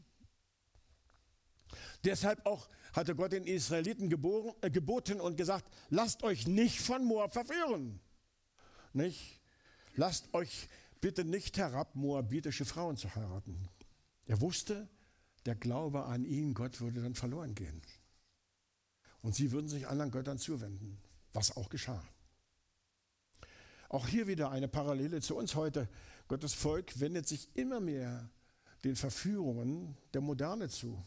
Deshalb 2.04 2.46
auch 2.46 2.70
hatte 2.94 3.16
Gott 3.16 3.32
den 3.32 3.46
Israeliten 3.46 4.10
geboren, 4.10 4.54
äh, 4.62 4.70
geboten 4.70 5.20
und 5.20 5.36
gesagt, 5.36 5.66
lasst 5.89 6.24
euch 6.24 6.48
nicht 6.48 6.80
von 6.80 7.04
Moab 7.04 7.34
verführen. 7.34 8.00
Nicht? 8.94 9.42
Lasst 9.96 10.34
euch 10.34 10.68
bitte 11.02 11.26
nicht 11.26 11.58
herab, 11.58 11.96
moabitische 11.96 12.66
Frauen 12.66 12.98
zu 12.98 13.13
heiraten. 13.16 13.68
Er 14.26 14.39
wusste, 14.39 14.88
der 15.46 15.56
Glaube 15.56 16.06
an 16.06 16.24
ihn, 16.24 16.54
Gott 16.54 16.80
würde 16.80 17.02
dann 17.02 17.16
verloren 17.16 17.56
gehen. 17.56 17.82
Und 19.24 19.34
sie 19.34 19.52
würden 19.52 19.70
sich 19.70 19.88
anderen 19.88 20.12
Göttern 20.12 20.38
zuwenden, 20.38 21.00
was 21.32 21.58
auch 21.58 21.70
geschah. 21.70 22.04
Auch 23.90 24.08
hier 24.08 24.28
wieder 24.28 24.52
eine 24.52 24.68
Parallele 24.68 25.22
zu 25.22 25.36
uns 25.36 25.56
heute. 25.56 25.88
Gottes 26.28 26.54
Volk 26.54 27.00
wendet 27.00 27.28
sich 27.28 27.50
immer 27.56 27.80
mehr 27.80 28.30
den 28.84 28.96
Verführungen 28.96 29.98
der 30.14 30.22
Moderne 30.22 30.70
zu. 30.70 31.04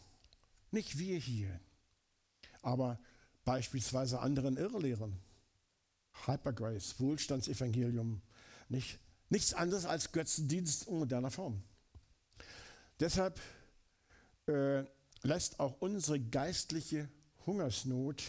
Nicht 0.70 0.98
wir 0.98 1.18
hier, 1.18 1.60
aber 2.62 2.98
beispielsweise 3.44 4.20
anderen 4.20 4.56
Irrlehren. 4.56 5.18
Hypergrace, 6.24 6.98
Wohlstandsevangelium, 6.98 8.22
nicht, 8.68 8.98
nichts 9.28 9.52
anderes 9.52 9.84
als 9.84 10.12
Götzendienst 10.12 10.88
in 10.88 10.98
moderner 10.98 11.30
Form. 11.30 11.62
Deshalb 12.98 13.38
äh, 14.46 14.84
lässt 15.22 15.60
auch 15.60 15.80
unsere 15.80 16.18
geistliche 16.18 17.08
Hungersnot 17.46 18.22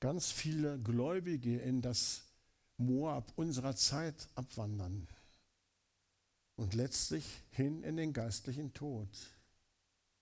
ganz 0.00 0.32
viele 0.32 0.78
Gläubige 0.80 1.58
in 1.60 1.80
das 1.80 2.24
Moab 2.76 3.32
unserer 3.36 3.76
Zeit 3.76 4.28
abwandern 4.34 5.06
und 6.56 6.74
letztlich 6.74 7.24
hin 7.50 7.82
in 7.84 7.96
den 7.96 8.12
geistlichen 8.12 8.72
Tod. 8.72 9.08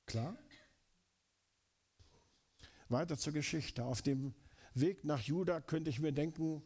Klar? 0.07 0.37
Weiter 2.89 3.17
zur 3.17 3.33
Geschichte. 3.33 3.85
Auf 3.85 4.03
dem 4.03 4.35
Weg 4.75 5.05
nach 5.05 5.21
Juda 5.21 5.61
könnte 5.61 5.91
ich 5.91 6.01
mir 6.01 6.13
denken, 6.13 6.63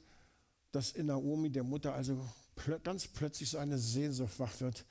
dass 0.72 0.90
in 0.90 1.06
Naomi, 1.06 1.50
der 1.50 1.62
Mutter, 1.62 1.94
also 1.94 2.28
ganz 2.82 3.06
plötzlich 3.06 3.50
so 3.50 3.58
eine 3.58 3.78
Sehnsucht 3.78 4.38
wach 4.38 4.60
wird. 4.60 4.84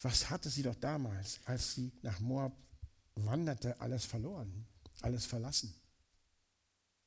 Was 0.00 0.28
hatte 0.30 0.50
sie 0.50 0.62
doch 0.62 0.74
damals, 0.74 1.40
als 1.44 1.74
sie 1.74 1.92
nach 2.02 2.18
Moab 2.20 2.52
wanderte, 3.14 3.80
alles 3.80 4.04
verloren, 4.04 4.66
alles 5.02 5.24
verlassen? 5.24 5.72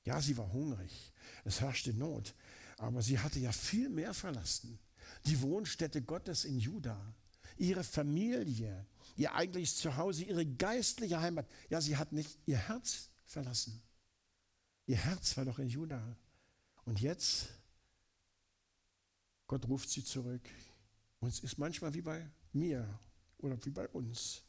Ja, 0.08 0.22
sie 0.22 0.38
war 0.38 0.50
hungrig, 0.54 1.12
es 1.44 1.60
herrschte 1.60 1.94
Not, 1.94 2.34
aber 2.78 3.02
sie 3.02 3.20
hatte 3.20 3.40
ja 3.40 3.52
viel 3.52 3.90
mehr 3.90 4.14
verlassen. 4.14 4.80
Die 5.26 5.42
Wohnstätte 5.42 6.02
Gottes 6.02 6.46
in 6.46 6.60
Juda, 6.60 6.98
ihre 7.58 7.84
Familie, 7.84 8.86
ihr 9.18 9.36
eigentliches 9.36 9.76
Zuhause, 9.76 10.24
ihre 10.24 10.46
geistliche 10.46 11.20
Heimat. 11.20 11.46
Ja, 11.70 11.82
sie 11.82 11.98
hat 11.98 12.14
nicht 12.14 12.40
ihr 12.46 12.58
Herz 12.58 13.10
verlassen. 13.26 13.82
Ihr 14.86 14.96
Herz 14.96 15.36
war 15.36 15.44
doch 15.44 15.60
in 15.60 15.68
Juda. 15.68 16.02
Und 16.86 17.02
jetzt, 17.02 17.50
Gott 19.46 19.68
ruft 19.68 19.90
sie 19.90 20.06
zurück. 20.06 20.48
Und 21.20 21.28
es 21.28 21.42
ist 21.42 21.58
manchmal 21.58 21.94
wie 21.94 22.02
bei 22.02 22.32
mir 22.54 22.98
oder 23.40 23.58
wie 23.66 23.72
bei 23.72 23.90
uns. 23.90 24.42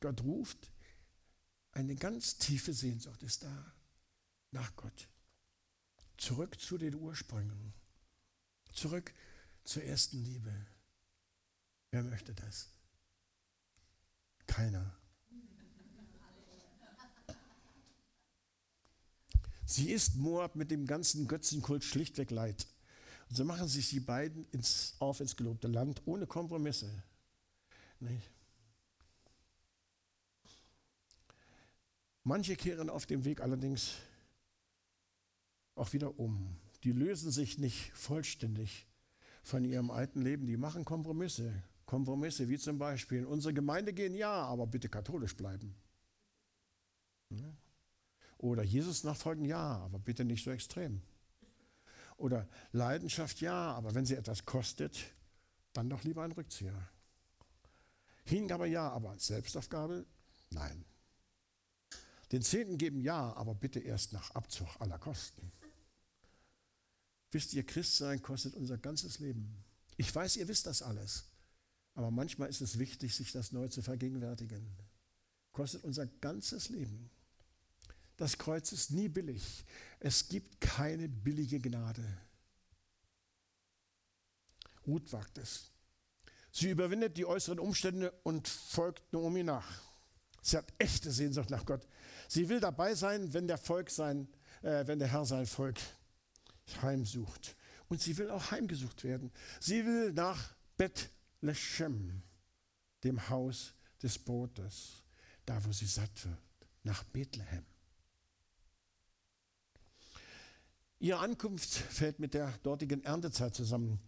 Gott 0.00 0.22
ruft, 0.22 0.70
eine 1.70 1.94
ganz 1.94 2.36
tiefe 2.36 2.74
Sehnsucht 2.74 3.22
ist 3.22 3.42
da 3.42 3.72
nach 4.52 4.74
Gott. 4.76 5.08
Zurück 6.16 6.60
zu 6.60 6.78
den 6.78 6.94
Ursprüngen. 6.94 7.74
Zurück 8.72 9.12
zur 9.64 9.82
ersten 9.82 10.22
Liebe. 10.22 10.52
Wer 11.90 12.02
möchte 12.04 12.32
das? 12.34 12.70
Keiner. 14.46 14.96
Sie 19.64 19.90
ist 19.90 20.16
Moab 20.16 20.54
mit 20.54 20.70
dem 20.70 20.86
ganzen 20.86 21.26
Götzenkult 21.26 21.82
schlichtweg 21.82 22.30
leid. 22.30 22.66
Und 23.28 23.36
so 23.36 23.44
machen 23.44 23.68
sich 23.68 23.88
die 23.88 24.00
beiden 24.00 24.46
ins, 24.50 24.94
auf 24.98 25.20
ins 25.20 25.36
gelobte 25.36 25.68
Land 25.68 26.02
ohne 26.04 26.26
Kompromisse. 26.26 27.02
Nicht? 27.98 28.30
Manche 32.24 32.56
kehren 32.56 32.90
auf 32.90 33.06
dem 33.06 33.24
Weg 33.24 33.40
allerdings 33.40 33.94
auch 35.74 35.92
wieder 35.92 36.18
um. 36.18 36.56
Die 36.84 36.92
lösen 36.92 37.30
sich 37.30 37.58
nicht 37.58 37.92
vollständig 37.92 38.86
von 39.42 39.64
ihrem 39.64 39.90
alten 39.90 40.22
Leben. 40.22 40.46
Die 40.46 40.56
machen 40.56 40.84
Kompromisse. 40.84 41.62
Kompromisse 41.86 42.48
wie 42.48 42.58
zum 42.58 42.78
Beispiel 42.78 43.18
in 43.18 43.26
unsere 43.26 43.52
Gemeinde 43.52 43.92
gehen, 43.92 44.14
ja, 44.14 44.32
aber 44.32 44.66
bitte 44.66 44.88
katholisch 44.88 45.36
bleiben. 45.36 45.74
Oder 48.38 48.62
Jesus 48.62 49.04
nachfolgen, 49.04 49.44
ja, 49.44 49.78
aber 49.78 49.98
bitte 49.98 50.24
nicht 50.24 50.44
so 50.44 50.50
extrem. 50.50 51.02
Oder 52.16 52.48
Leidenschaft, 52.72 53.40
ja, 53.40 53.72
aber 53.72 53.94
wenn 53.94 54.06
sie 54.06 54.14
etwas 54.14 54.44
kostet, 54.44 55.12
dann 55.72 55.88
doch 55.90 56.02
lieber 56.02 56.22
ein 56.22 56.32
Rückzieher. 56.32 56.88
Hingabe, 58.24 58.68
ja, 58.68 58.88
aber 58.90 59.18
Selbstaufgabe, 59.18 60.06
nein. 60.50 60.84
Den 62.30 62.42
Zehnten 62.42 62.78
geben, 62.78 63.00
ja, 63.00 63.34
aber 63.34 63.54
bitte 63.54 63.80
erst 63.80 64.12
nach 64.12 64.30
Abzug 64.30 64.68
aller 64.78 64.98
Kosten. 64.98 65.52
Wisst 67.32 67.54
ihr, 67.54 67.64
Christsein 67.64 68.20
kostet 68.20 68.54
unser 68.54 68.76
ganzes 68.76 69.18
Leben. 69.18 69.56
Ich 69.96 70.14
weiß, 70.14 70.36
ihr 70.36 70.46
wisst 70.48 70.66
das 70.66 70.82
alles. 70.82 71.24
Aber 71.94 72.10
manchmal 72.10 72.50
ist 72.50 72.60
es 72.60 72.78
wichtig, 72.78 73.14
sich 73.14 73.32
das 73.32 73.52
neu 73.52 73.68
zu 73.68 73.82
vergegenwärtigen. 73.82 74.76
Kostet 75.52 75.82
unser 75.84 76.06
ganzes 76.06 76.68
Leben. 76.68 77.10
Das 78.18 78.36
Kreuz 78.36 78.72
ist 78.72 78.90
nie 78.90 79.08
billig. 79.08 79.64
Es 79.98 80.28
gibt 80.28 80.60
keine 80.60 81.08
billige 81.08 81.58
Gnade. 81.58 82.04
Ruth 84.86 85.10
wagt 85.12 85.38
es. 85.38 85.70
Sie 86.50 86.70
überwindet 86.70 87.16
die 87.16 87.24
äußeren 87.24 87.58
Umstände 87.58 88.12
und 88.24 88.46
folgt 88.46 89.10
Naomi 89.12 89.42
nach. 89.42 89.80
Sie 90.42 90.58
hat 90.58 90.72
echte 90.78 91.10
Sehnsucht 91.10 91.48
nach 91.48 91.64
Gott. 91.64 91.86
Sie 92.28 92.48
will 92.48 92.60
dabei 92.60 92.94
sein, 92.94 93.32
wenn 93.32 93.46
der, 93.46 93.58
Volk 93.58 93.90
sein, 93.90 94.28
äh, 94.60 94.86
wenn 94.86 94.98
der 94.98 95.08
Herr 95.08 95.24
sein 95.24 95.46
Volk 95.46 95.78
heimsucht. 96.80 97.56
Und 97.88 98.00
sie 98.00 98.16
will 98.16 98.30
auch 98.30 98.50
heimgesucht 98.52 99.04
werden. 99.04 99.30
Sie 99.60 99.84
will 99.84 100.12
nach 100.12 100.54
Bethlehem, 100.78 102.22
dem 103.04 103.28
Haus 103.28 103.74
des 104.02 104.18
Brotes, 104.18 105.02
da 105.44 105.62
wo 105.64 105.72
sie 105.72 105.86
satt 105.86 106.24
wird, 106.24 106.38
nach 106.84 107.04
Bethlehem. 107.04 107.66
Ihre 111.02 111.18
Ankunft 111.18 111.68
fällt 111.68 112.20
mit 112.20 112.32
der 112.32 112.52
dortigen 112.62 113.02
Erntezeit 113.02 113.56
zusammen. 113.56 113.98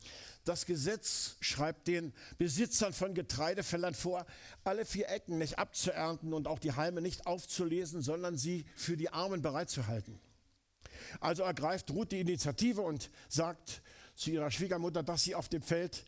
Das 0.45 0.65
Gesetz 0.65 1.37
schreibt 1.41 1.89
den 1.89 2.13
Besitzern 2.39 2.93
von 2.93 3.15
Getreidefeldern 3.15 3.95
vor, 3.95 4.25
alle 4.63 4.85
vier 4.85 5.09
Ecken 5.09 5.39
nicht 5.39 5.59
abzuernten 5.59 6.33
und 6.33 6.47
auch 6.47 6.61
die 6.61 6.75
Halme 6.75 7.01
nicht 7.01 7.27
aufzulesen, 7.27 8.01
sondern 8.01 8.37
sie 8.37 8.65
für 8.77 8.97
die 8.97 9.13
Armen 9.13 9.43
bereitzuhalten. 9.43 10.21
Also 11.21 11.43
ergreift 11.43 11.91
Ruth 11.91 12.13
die 12.13 12.21
Initiative 12.21 12.83
und 12.83 13.11
sagt 13.29 13.83
zu 14.15 14.31
ihrer 14.31 14.51
Schwiegermutter, 14.51 15.03
dass 15.03 15.25
sie 15.25 15.35
auf 15.35 15.49
dem 15.49 15.63
Feld 15.63 16.05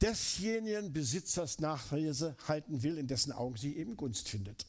desjenigen 0.00 0.92
Besitzers 0.92 1.58
Nachlese 1.58 2.36
halten 2.46 2.82
will, 2.82 2.98
in 2.98 3.06
dessen 3.06 3.32
Augen 3.32 3.56
sie 3.56 3.76
eben 3.76 3.96
Gunst 3.96 4.28
findet. 4.28 4.66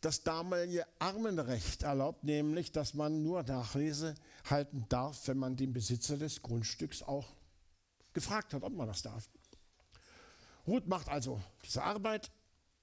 Das 0.00 0.22
damalige 0.22 0.86
Armenrecht 0.98 1.82
erlaubt 1.82 2.24
nämlich, 2.24 2.72
dass 2.72 2.94
man 2.94 3.22
nur 3.22 3.42
Nachlese 3.42 4.14
halten 4.48 4.86
darf, 4.88 5.28
wenn 5.28 5.36
man 5.36 5.56
den 5.56 5.72
Besitzer 5.72 6.16
des 6.16 6.40
Grundstücks 6.40 7.02
auch 7.02 7.28
gefragt 8.14 8.54
hat, 8.54 8.62
ob 8.62 8.72
man 8.72 8.86
das 8.86 9.02
darf. 9.02 9.28
Ruth 10.66 10.86
macht 10.86 11.08
also 11.08 11.40
diese 11.64 11.82
Arbeit, 11.82 12.30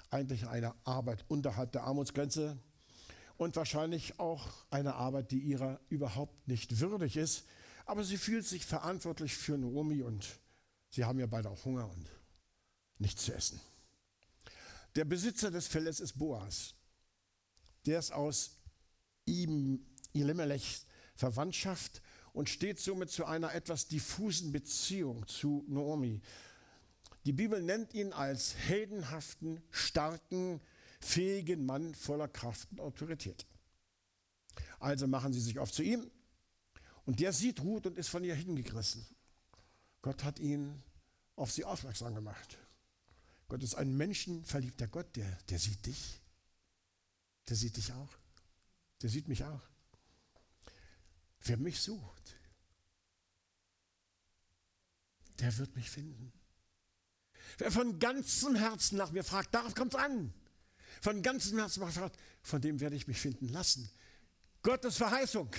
eigentlich 0.09 0.47
eine 0.47 0.73
Arbeit 0.83 1.25
unterhalb 1.27 1.71
der 1.71 1.83
Armutsgrenze 1.83 2.57
und 3.37 3.55
wahrscheinlich 3.55 4.19
auch 4.19 4.47
eine 4.69 4.95
Arbeit, 4.95 5.31
die 5.31 5.39
ihrer 5.39 5.79
überhaupt 5.89 6.47
nicht 6.47 6.79
würdig 6.79 7.17
ist. 7.17 7.45
Aber 7.85 8.03
sie 8.03 8.17
fühlt 8.17 8.45
sich 8.45 8.65
verantwortlich 8.65 9.35
für 9.35 9.57
Naomi 9.57 10.01
und 10.01 10.27
sie 10.89 11.05
haben 11.05 11.19
ja 11.19 11.27
beide 11.27 11.49
auch 11.49 11.63
Hunger 11.63 11.89
und 11.89 12.09
nichts 12.97 13.23
zu 13.23 13.33
essen. 13.33 13.61
Der 14.95 15.05
Besitzer 15.05 15.51
des 15.51 15.67
Feldes 15.67 15.99
ist 15.99 16.17
Boas 16.17 16.73
der 17.87 17.99
ist 17.99 18.11
aus 18.11 18.57
ihm, 19.25 19.85
Verwandtschaft 21.15 22.01
und 22.33 22.49
steht 22.49 22.79
somit 22.79 23.09
zu 23.09 23.25
einer 23.25 23.55
etwas 23.55 23.87
diffusen 23.87 24.51
Beziehung 24.51 25.25
zu 25.27 25.63
Naomi. 25.67 26.21
Die 27.25 27.33
Bibel 27.33 27.61
nennt 27.61 27.93
ihn 27.93 28.13
als 28.13 28.55
heldenhaften, 28.55 29.61
starken, 29.71 30.61
fähigen 31.07 31.65
Mann 31.65 31.95
voller 31.95 32.27
Kraft 32.27 32.69
und 32.71 32.81
Autorität. 32.81 33.45
Also 34.79 35.07
machen 35.07 35.33
sie 35.33 35.39
sich 35.39 35.57
auf 35.57 35.71
zu 35.71 35.81
ihm 35.81 36.11
und 37.05 37.19
der 37.19 37.33
sieht 37.33 37.61
Ruth 37.61 37.85
und 37.87 37.97
ist 37.97 38.09
von 38.09 38.23
ihr 38.23 38.35
hingerissen. 38.35 39.05
Gott 40.01 40.23
hat 40.23 40.39
ihn 40.39 40.83
auf 41.35 41.51
sie 41.51 41.63
aufmerksam 41.63 42.13
gemacht. 42.13 42.57
Gott 43.47 43.63
ist 43.63 43.75
ein 43.75 43.95
menschenverliebter 43.95 44.87
Gott, 44.87 45.15
der, 45.15 45.31
der 45.49 45.57
sieht 45.57 45.85
dich, 45.85 46.21
der 47.47 47.55
sieht 47.55 47.77
dich 47.77 47.93
auch. 47.93 48.13
Der 49.01 49.09
sieht 49.09 49.27
mich 49.27 49.43
auch. 49.43 49.61
Wer 51.41 51.57
mich 51.57 51.79
sucht, 51.79 52.35
der 55.39 55.55
wird 55.57 55.75
mich 55.75 55.89
finden. 55.89 56.33
Wer 57.59 57.71
von 57.71 57.99
ganzem 57.99 58.55
Herzen 58.55 58.97
nach 58.97 59.11
mir 59.11 59.23
fragt, 59.23 59.53
darauf 59.53 59.75
kommt 59.75 59.93
es 59.93 59.99
an. 59.99 60.33
Von 61.01 61.21
ganzem 61.21 61.57
Herzen 61.59 61.89
fragt, 61.91 62.17
von 62.41 62.61
dem 62.61 62.79
werde 62.79 62.95
ich 62.95 63.07
mich 63.07 63.19
finden 63.19 63.49
lassen. 63.49 63.89
Gottes 64.63 64.97
Verheißung. 64.97 65.49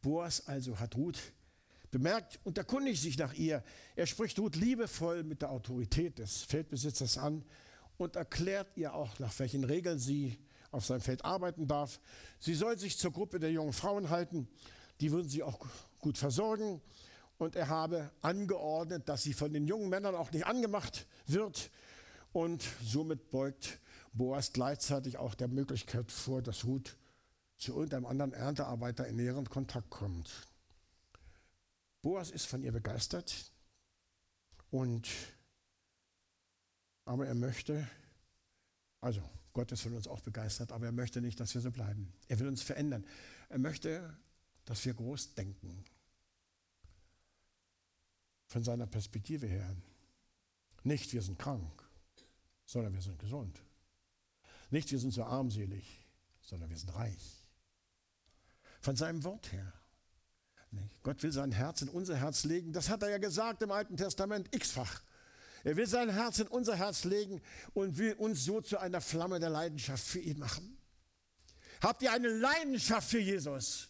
Boas 0.00 0.46
also 0.46 0.78
hat 0.78 0.94
Ruth 0.94 1.18
bemerkt 1.90 2.38
und 2.44 2.58
erkundigt 2.58 3.02
sich 3.02 3.18
nach 3.18 3.32
ihr. 3.34 3.64
Er 3.94 4.06
spricht 4.06 4.38
Ruth 4.38 4.56
liebevoll 4.56 5.24
mit 5.24 5.42
der 5.42 5.50
Autorität 5.50 6.18
des 6.18 6.42
Feldbesitzers 6.42 7.18
an 7.18 7.44
und 7.96 8.16
erklärt 8.16 8.76
ihr 8.76 8.94
auch, 8.94 9.18
nach 9.18 9.36
welchen 9.38 9.64
Regeln 9.64 9.98
sie 9.98 10.38
auf 10.70 10.84
seinem 10.84 11.00
Feld 11.00 11.24
arbeiten 11.24 11.66
darf. 11.66 12.00
Sie 12.38 12.54
soll 12.54 12.78
sich 12.78 12.98
zur 12.98 13.12
Gruppe 13.12 13.38
der 13.38 13.50
jungen 13.50 13.72
Frauen 13.72 14.10
halten, 14.10 14.48
die 15.00 15.10
würden 15.10 15.28
sie 15.28 15.42
auch 15.42 15.58
gut 15.98 16.18
versorgen. 16.18 16.80
Und 17.38 17.54
er 17.54 17.68
habe 17.68 18.10
angeordnet, 18.22 19.08
dass 19.08 19.22
sie 19.22 19.34
von 19.34 19.52
den 19.52 19.66
jungen 19.66 19.90
Männern 19.90 20.14
auch 20.14 20.32
nicht 20.32 20.46
angemacht 20.46 21.06
wird. 21.26 21.70
Und 22.36 22.62
somit 22.82 23.30
beugt 23.30 23.80
Boas 24.12 24.52
gleichzeitig 24.52 25.16
auch 25.16 25.34
der 25.34 25.48
Möglichkeit 25.48 26.12
vor, 26.12 26.42
dass 26.42 26.66
Ruth 26.66 26.94
zu 27.56 27.72
irgendeinem 27.72 28.04
anderen 28.04 28.34
Erntearbeiter 28.34 29.06
in 29.06 29.16
näheren 29.16 29.48
Kontakt 29.48 29.88
kommt. 29.88 30.46
Boas 32.02 32.30
ist 32.30 32.44
von 32.44 32.62
ihr 32.62 32.72
begeistert 32.72 33.50
und 34.70 35.08
aber 37.06 37.26
er 37.26 37.34
möchte, 37.34 37.88
also 39.00 39.22
Gott 39.54 39.72
ist 39.72 39.80
von 39.80 39.94
uns 39.94 40.06
auch 40.06 40.20
begeistert, 40.20 40.72
aber 40.72 40.84
er 40.84 40.92
möchte 40.92 41.22
nicht, 41.22 41.40
dass 41.40 41.54
wir 41.54 41.62
so 41.62 41.70
bleiben. 41.70 42.12
Er 42.28 42.38
will 42.38 42.48
uns 42.48 42.60
verändern. 42.60 43.06
Er 43.48 43.58
möchte, 43.60 44.14
dass 44.66 44.84
wir 44.84 44.92
groß 44.92 45.32
denken. 45.36 45.86
Von 48.48 48.62
seiner 48.62 48.86
Perspektive 48.86 49.46
her. 49.46 49.74
Nicht, 50.82 51.14
wir 51.14 51.22
sind 51.22 51.38
krank, 51.38 51.85
sondern 52.66 52.92
wir 52.92 53.00
sind 53.00 53.18
gesund. 53.18 53.62
Nicht, 54.70 54.90
wir 54.90 54.98
sind 54.98 55.12
so 55.12 55.24
armselig, 55.24 56.04
sondern 56.42 56.68
wir 56.68 56.76
sind 56.76 56.94
reich. 56.94 57.46
Von 58.80 58.96
seinem 58.96 59.24
Wort 59.24 59.52
her. 59.52 59.72
Gott 61.02 61.22
will 61.22 61.32
sein 61.32 61.52
Herz 61.52 61.80
in 61.82 61.88
unser 61.88 62.16
Herz 62.16 62.44
legen. 62.44 62.72
Das 62.72 62.90
hat 62.90 63.02
er 63.02 63.08
ja 63.10 63.18
gesagt 63.18 63.62
im 63.62 63.70
Alten 63.70 63.96
Testament 63.96 64.54
x-fach. 64.54 65.02
Er 65.64 65.76
will 65.76 65.86
sein 65.86 66.10
Herz 66.10 66.38
in 66.38 66.48
unser 66.48 66.76
Herz 66.76 67.04
legen 67.04 67.40
und 67.72 67.96
will 67.98 68.12
uns 68.14 68.44
so 68.44 68.60
zu 68.60 68.78
einer 68.78 69.00
Flamme 69.00 69.40
der 69.40 69.50
Leidenschaft 69.50 70.04
für 70.04 70.20
ihn 70.20 70.38
machen. 70.38 70.76
Habt 71.80 72.02
ihr 72.02 72.12
eine 72.12 72.28
Leidenschaft 72.28 73.08
für 73.08 73.18
Jesus? 73.18 73.88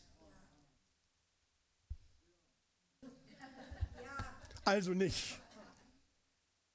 Also 4.64 4.92
nicht. 4.92 5.40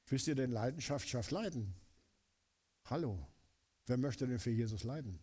Wisst 0.08 0.28
ihr 0.28 0.36
denn, 0.36 0.52
Leidenschaft 0.52 1.08
schafft 1.08 1.32
Leiden? 1.32 1.81
Hallo, 2.92 3.18
wer 3.88 3.96
möchte 3.96 4.28
denn 4.28 4.38
für 4.38 4.52
Jesus 4.52 4.84
leiden? 4.84 5.18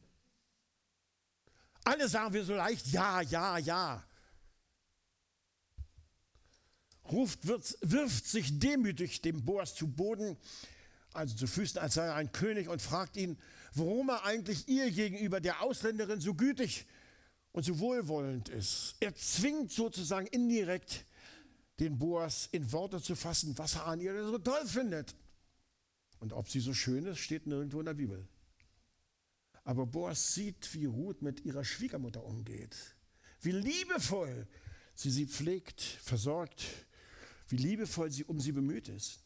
Alle 1.84 2.08
sagen 2.08 2.32
wir 2.32 2.42
so 2.42 2.54
leicht, 2.54 2.86
ja, 2.88 3.20
ja, 3.20 3.58
ja 3.58 4.02
ruft, 7.12 7.46
wird, 7.46 7.76
wirft 7.82 8.26
sich 8.26 8.58
demütig 8.58 9.20
dem 9.20 9.44
Boas 9.44 9.74
zu 9.74 9.86
Boden, 9.86 10.38
also 11.12 11.36
zu 11.36 11.46
Füßen, 11.46 11.78
als 11.78 11.94
sei 11.94 12.06
er 12.06 12.14
ein 12.14 12.32
König, 12.32 12.68
und 12.68 12.80
fragt 12.80 13.18
ihn, 13.18 13.38
warum 13.74 14.08
er 14.08 14.24
eigentlich 14.24 14.66
ihr 14.66 14.90
gegenüber 14.90 15.38
der 15.38 15.62
Ausländerin 15.62 16.22
so 16.22 16.34
gütig 16.34 16.86
und 17.52 17.64
so 17.64 17.78
wohlwollend 17.80 18.48
ist. 18.48 18.96
Er 19.00 19.14
zwingt 19.14 19.72
sozusagen 19.72 20.26
indirekt 20.28 21.04
den 21.80 21.98
Boas 21.98 22.48
in 22.50 22.72
Worte 22.72 23.02
zu 23.02 23.14
fassen, 23.14 23.56
was 23.58 23.74
er 23.74 23.86
an 23.88 24.00
ihr 24.00 24.24
so 24.24 24.38
toll 24.38 24.66
findet. 24.66 25.14
Und 26.20 26.32
ob 26.32 26.48
sie 26.48 26.60
so 26.60 26.74
schön 26.74 27.06
ist, 27.06 27.18
steht 27.18 27.46
nirgendwo 27.46 27.80
in 27.80 27.86
der 27.86 27.94
Bibel. 27.94 28.26
Aber 29.64 29.86
Boas 29.86 30.34
sieht, 30.34 30.72
wie 30.74 30.86
Ruth 30.86 31.22
mit 31.22 31.44
ihrer 31.44 31.64
Schwiegermutter 31.64 32.24
umgeht, 32.24 32.74
wie 33.40 33.52
liebevoll 33.52 34.46
sie 34.94 35.10
sie 35.10 35.26
pflegt, 35.26 35.80
versorgt, 35.80 36.64
wie 37.48 37.56
liebevoll 37.56 38.10
sie 38.10 38.24
um 38.24 38.40
sie 38.40 38.52
bemüht 38.52 38.88
ist. 38.88 39.20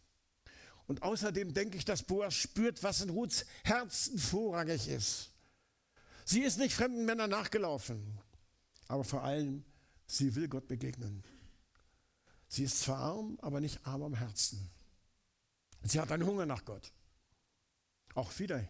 Und 0.86 1.02
außerdem 1.02 1.54
denke 1.54 1.76
ich, 1.76 1.84
dass 1.84 2.02
Boas 2.02 2.34
spürt, 2.34 2.82
was 2.82 3.00
in 3.00 3.10
Ruths 3.10 3.46
Herzen 3.62 4.18
vorrangig 4.18 4.88
ist. 4.88 5.30
Sie 6.24 6.42
ist 6.42 6.58
nicht 6.58 6.74
fremden 6.74 7.04
Männern 7.04 7.30
nachgelaufen, 7.30 8.18
aber 8.88 9.04
vor 9.04 9.22
allem, 9.22 9.64
sie 10.06 10.34
will 10.34 10.48
Gott 10.48 10.68
begegnen. 10.68 11.24
Sie 12.48 12.64
ist 12.64 12.80
zwar 12.80 12.98
arm, 12.98 13.38
aber 13.40 13.60
nicht 13.60 13.86
arm 13.86 14.02
am 14.02 14.14
Herzen. 14.14 14.70
Sie 15.82 16.00
hat 16.00 16.12
einen 16.12 16.26
Hunger 16.26 16.46
nach 16.46 16.64
Gott. 16.64 16.92
Auch 18.14 18.38
wieder 18.38 18.66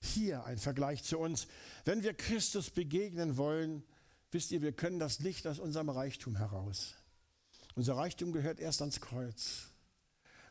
hier 0.00 0.44
ein 0.44 0.58
Vergleich 0.58 1.04
zu 1.04 1.18
uns. 1.18 1.46
Wenn 1.84 2.02
wir 2.02 2.14
Christus 2.14 2.70
begegnen 2.70 3.36
wollen, 3.36 3.84
wisst 4.30 4.50
ihr, 4.50 4.62
wir 4.62 4.72
können 4.72 4.98
das 4.98 5.20
nicht 5.20 5.46
aus 5.46 5.58
unserem 5.58 5.88
Reichtum 5.88 6.36
heraus. 6.36 6.94
Unser 7.74 7.96
Reichtum 7.96 8.32
gehört 8.32 8.60
erst 8.60 8.80
ans 8.82 9.00
Kreuz. 9.00 9.68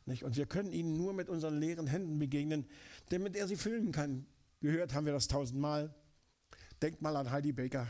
Nicht? 0.05 0.23
Und 0.23 0.35
wir 0.35 0.45
können 0.45 0.71
ihnen 0.71 0.97
nur 0.97 1.13
mit 1.13 1.29
unseren 1.29 1.59
leeren 1.59 1.87
Händen 1.87 2.17
begegnen, 2.17 2.67
damit 3.09 3.35
er 3.35 3.47
sie 3.47 3.57
füllen 3.57 3.91
kann. 3.91 4.25
Gehört 4.61 4.93
haben 4.93 5.05
wir 5.05 5.13
das 5.13 5.27
tausendmal. 5.27 5.93
Denkt 6.81 7.01
mal 7.01 7.15
an 7.15 7.29
Heidi 7.29 7.51
Baker. 7.51 7.87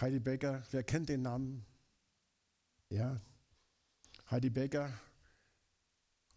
Heidi 0.00 0.20
Baker, 0.20 0.62
wer 0.70 0.84
kennt 0.84 1.08
den 1.08 1.22
Namen? 1.22 1.64
Ja, 2.90 3.20
Heidi 4.30 4.50
Baker, 4.50 4.92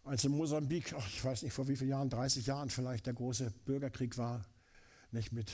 als 0.04 0.24
in 0.24 0.32
Mosambik, 0.32 0.94
ach, 0.94 1.06
ich 1.08 1.24
weiß 1.24 1.42
nicht 1.42 1.52
vor 1.52 1.68
wie 1.68 1.76
vielen 1.76 1.90
Jahren, 1.90 2.10
30 2.10 2.46
Jahren 2.46 2.70
vielleicht, 2.70 3.06
der 3.06 3.14
große 3.14 3.50
Bürgerkrieg 3.64 4.18
war, 4.18 4.44
nicht 5.12 5.32
mit 5.32 5.52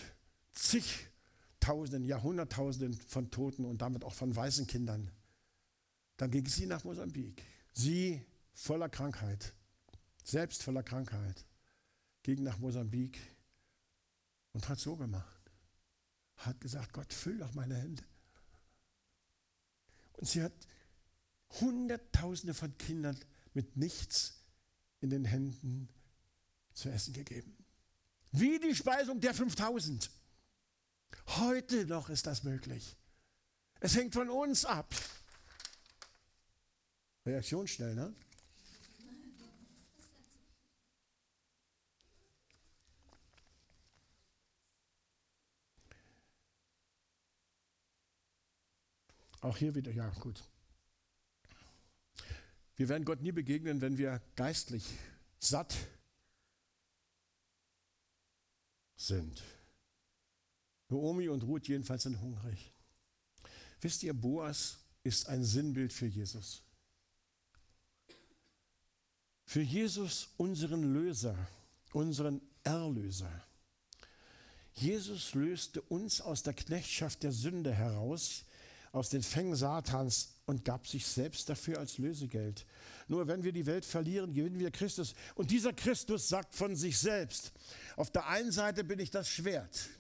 zigtausenden, 0.52 2.04
Jahrhunderttausenden 2.04 2.94
von 2.94 3.30
Toten 3.30 3.64
und 3.64 3.82
damit 3.82 4.04
auch 4.04 4.14
von 4.14 4.34
weißen 4.34 4.66
Kindern. 4.66 5.10
Dann 6.16 6.30
ging 6.30 6.46
sie 6.46 6.66
nach 6.66 6.84
Mosambik. 6.84 7.42
Sie 7.72 8.24
voller 8.52 8.88
Krankheit, 8.88 9.52
selbst 10.24 10.62
voller 10.62 10.82
Krankheit, 10.82 11.44
ging 12.22 12.42
nach 12.42 12.58
Mosambik 12.58 13.20
und 14.52 14.68
hat 14.68 14.80
so 14.80 14.96
gemacht. 14.96 15.52
Hat 16.36 16.60
gesagt, 16.60 16.92
Gott, 16.92 17.12
füll 17.12 17.38
doch 17.38 17.52
meine 17.54 17.76
Hände. 17.76 18.02
Und 20.14 20.26
sie 20.26 20.42
hat 20.42 20.52
Hunderttausende 21.60 22.54
von 22.54 22.76
Kindern 22.78 23.18
mit 23.54 23.76
nichts 23.76 24.37
in 25.00 25.10
den 25.10 25.24
Händen 25.24 25.88
zu 26.72 26.88
essen 26.88 27.12
gegeben. 27.12 27.56
Wie 28.32 28.58
die 28.58 28.74
Speisung 28.74 29.20
der 29.20 29.34
5000. 29.34 30.10
Heute 31.26 31.86
noch 31.86 32.08
ist 32.08 32.26
das 32.26 32.42
möglich. 32.42 32.96
Es 33.80 33.96
hängt 33.96 34.14
von 34.14 34.28
uns 34.28 34.64
ab. 34.64 34.94
Reaktion 37.24 37.66
schnell, 37.68 37.94
ne? 37.94 38.14
Auch 49.40 49.56
hier 49.56 49.74
wieder, 49.74 49.92
ja, 49.92 50.08
gut. 50.20 50.42
Wir 52.78 52.88
werden 52.88 53.04
Gott 53.04 53.20
nie 53.20 53.32
begegnen, 53.32 53.80
wenn 53.80 53.98
wir 53.98 54.22
geistlich 54.36 54.84
satt 55.40 55.76
sind. 58.96 59.42
Naomi 60.88 61.28
und 61.28 61.42
Ruth 61.42 61.66
jedenfalls 61.66 62.04
sind 62.04 62.20
hungrig. 62.20 62.72
Wisst 63.80 64.04
ihr, 64.04 64.14
Boas 64.14 64.78
ist 65.02 65.28
ein 65.28 65.42
Sinnbild 65.42 65.92
für 65.92 66.06
Jesus. 66.06 66.62
Für 69.44 69.62
Jesus, 69.62 70.28
unseren 70.36 70.94
Löser, 70.94 71.36
unseren 71.92 72.40
Erlöser. 72.62 73.44
Jesus 74.74 75.34
löste 75.34 75.82
uns 75.82 76.20
aus 76.20 76.44
der 76.44 76.54
Knechtschaft 76.54 77.24
der 77.24 77.32
Sünde 77.32 77.74
heraus, 77.74 78.44
aus 78.92 79.10
den 79.10 79.24
Fängen 79.24 79.56
Satans 79.56 80.37
und 80.48 80.64
gab 80.64 80.86
sich 80.86 81.06
selbst 81.06 81.50
dafür 81.50 81.78
als 81.78 81.98
Lösegeld. 81.98 82.64
Nur 83.06 83.28
wenn 83.28 83.44
wir 83.44 83.52
die 83.52 83.66
Welt 83.66 83.84
verlieren, 83.84 84.32
gewinnen 84.32 84.58
wir 84.58 84.70
Christus. 84.70 85.14
Und 85.34 85.50
dieser 85.50 85.74
Christus 85.74 86.26
sagt 86.26 86.54
von 86.54 86.74
sich 86.74 86.98
selbst, 86.98 87.52
auf 87.96 88.10
der 88.10 88.26
einen 88.28 88.50
Seite 88.50 88.82
bin 88.82 88.98
ich 88.98 89.10
das 89.10 89.28
Schwert, 89.28 89.90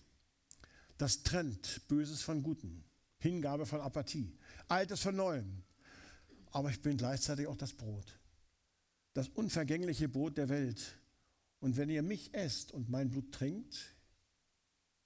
das 0.96 1.22
trennt 1.22 1.86
Böses 1.86 2.22
von 2.22 2.42
Gutem, 2.42 2.82
Hingabe 3.18 3.66
von 3.66 3.82
Apathie, 3.82 4.38
Altes 4.68 5.02
von 5.02 5.16
Neuem. 5.16 5.64
Aber 6.50 6.70
ich 6.70 6.80
bin 6.80 6.96
gleichzeitig 6.96 7.46
auch 7.46 7.58
das 7.58 7.74
Brot, 7.74 8.18
das 9.12 9.28
unvergängliche 9.28 10.08
Brot 10.08 10.38
der 10.38 10.48
Welt. 10.48 10.96
Und 11.60 11.76
wenn 11.76 11.90
ihr 11.90 12.02
mich 12.02 12.32
esst 12.32 12.72
und 12.72 12.88
mein 12.88 13.10
Blut 13.10 13.32
trinkt, 13.32 13.94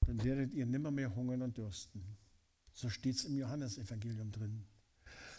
dann 0.07 0.23
werdet 0.23 0.55
ihr 0.55 0.67
nimmermehr 0.67 1.17
hungern 1.17 1.43
und 1.43 1.57
dürsten. 1.57 2.17
So 2.73 2.89
steht 2.89 3.17
es 3.17 3.25
im 3.25 3.37
Johannesevangelium 3.37 4.31
drin. 4.31 4.65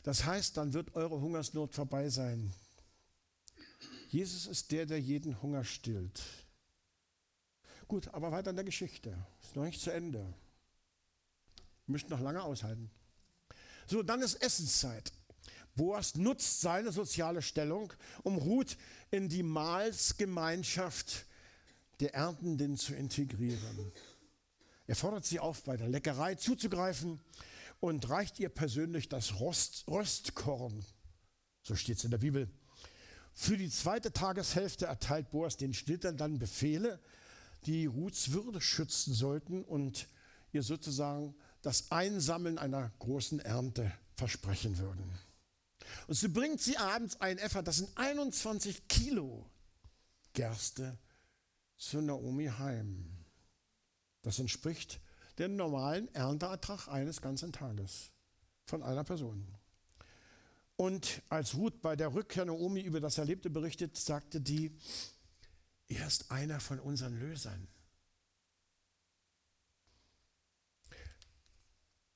Das 0.04 0.26
heißt, 0.26 0.58
dann 0.58 0.74
wird 0.74 0.96
eure 0.96 1.20
Hungersnot 1.20 1.74
vorbei 1.74 2.10
sein. 2.10 2.54
Jesus 4.10 4.46
ist 4.46 4.72
der, 4.72 4.86
der 4.86 5.00
jeden 5.00 5.42
Hunger 5.42 5.64
stillt. 5.64 6.22
Gut, 7.88 8.10
aber 8.10 8.32
weiter 8.32 8.52
in 8.52 8.56
der 8.56 8.66
Geschichte. 8.66 9.18
Ist 9.42 9.56
noch 9.56 9.64
nicht 9.64 9.82
zu 9.82 9.92
Ende. 9.92 10.20
Wir 11.86 11.94
müssen 11.94 12.10
noch 12.10 12.20
lange 12.20 12.44
aushalten. 12.44 12.92
So, 13.88 14.04
dann 14.04 14.22
ist 14.22 14.42
Essenszeit. 14.42 15.12
Boas 15.76 16.16
nutzt 16.16 16.62
seine 16.62 16.92
soziale 16.92 17.42
Stellung, 17.42 17.92
um 18.24 18.38
Ruth 18.38 18.78
in 19.10 19.30
die 19.30 19.44
Mahlsgemeinschaft 19.44 21.26
der 22.00 22.14
Erntenden 22.14 22.78
zu 22.78 22.94
integrieren. 22.94 23.92
Er 24.86 24.96
fordert 24.96 25.26
sie 25.26 25.40
auf, 25.40 25.64
bei 25.64 25.78
der 25.78 25.88
Leckerei 25.88 26.36
zuzugreifen 26.36 27.20
und 27.84 28.10
reicht 28.10 28.40
ihr 28.40 28.48
persönlich 28.48 29.10
das 29.10 29.42
Rost, 29.42 29.84
Röstkorn. 29.90 30.86
So 31.64 31.76
steht 31.76 31.98
es 31.98 32.06
in 32.06 32.12
der 32.12 32.18
Bibel. 32.18 32.50
Für 33.34 33.58
die 33.58 33.70
zweite 33.70 34.14
Tageshälfte 34.14 34.86
erteilt 34.86 35.32
Boas 35.32 35.58
den 35.58 35.74
Schnittern 35.74 36.16
dann 36.16 36.40
Befehle, 36.40 37.02
die 37.66 37.86
Ruths 37.88 38.32
Würde 38.32 38.62
schützen 38.62 39.14
sollten 39.14 39.66
und 39.66 40.08
ihr 40.54 40.64
sozusagen 40.64 41.36
das 41.62 41.92
Einsammeln 41.92 42.58
einer 42.58 42.90
großen 43.00 43.42
Ernte 43.42 43.92
versprechen 44.16 44.78
würden. 44.78 45.20
Und 46.08 46.16
so 46.16 46.30
bringt 46.30 46.62
sie 46.62 46.78
abends 46.78 47.20
ein 47.20 47.38
Effer, 47.38 47.64
das 47.64 47.80
sind 47.80 47.90
21 47.98 48.88
Kilo 48.88 49.46
Gerste, 50.32 50.98
zu 51.76 52.00
Naomi 52.00 52.46
heim. 52.46 53.12
Das 54.22 54.40
entspricht 54.40 55.02
dem 55.40 55.56
normalen 55.56 56.14
Ernteertrag 56.14 56.88
eines 56.88 57.22
ganzen 57.22 57.52
Tages 57.52 58.12
von 58.66 58.84
einer 58.84 59.04
Person. 59.04 59.48
Und 60.76 61.22
als 61.30 61.56
Ruth 61.56 61.82
bei 61.82 61.96
der 61.96 62.14
Rückkehr 62.14 62.46
Naomi 62.46 62.82
über 62.82 63.00
das 63.00 63.18
Erlebte 63.18 63.50
berichtet, 63.50 63.96
sagte 63.96 64.42
die, 64.42 64.76
er 65.88 66.08
ist 66.08 66.32
einer 66.32 66.60
von 66.60 66.80
unseren 66.80 67.20
Lösern. 67.20 67.68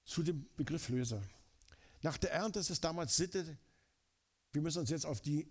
Zu 0.06 0.23
dem 0.23 0.47
Begriff 0.56 0.89
Löser. 0.89 1.21
Nach 2.01 2.17
der 2.17 2.32
Ernte 2.32 2.60
ist 2.60 2.69
es 2.69 2.80
damals 2.80 3.15
Sitte, 3.15 3.58
wir 4.53 4.62
müssen 4.62 4.80
uns 4.80 4.89
jetzt 4.89 5.06
auf 5.06 5.21
die 5.21 5.47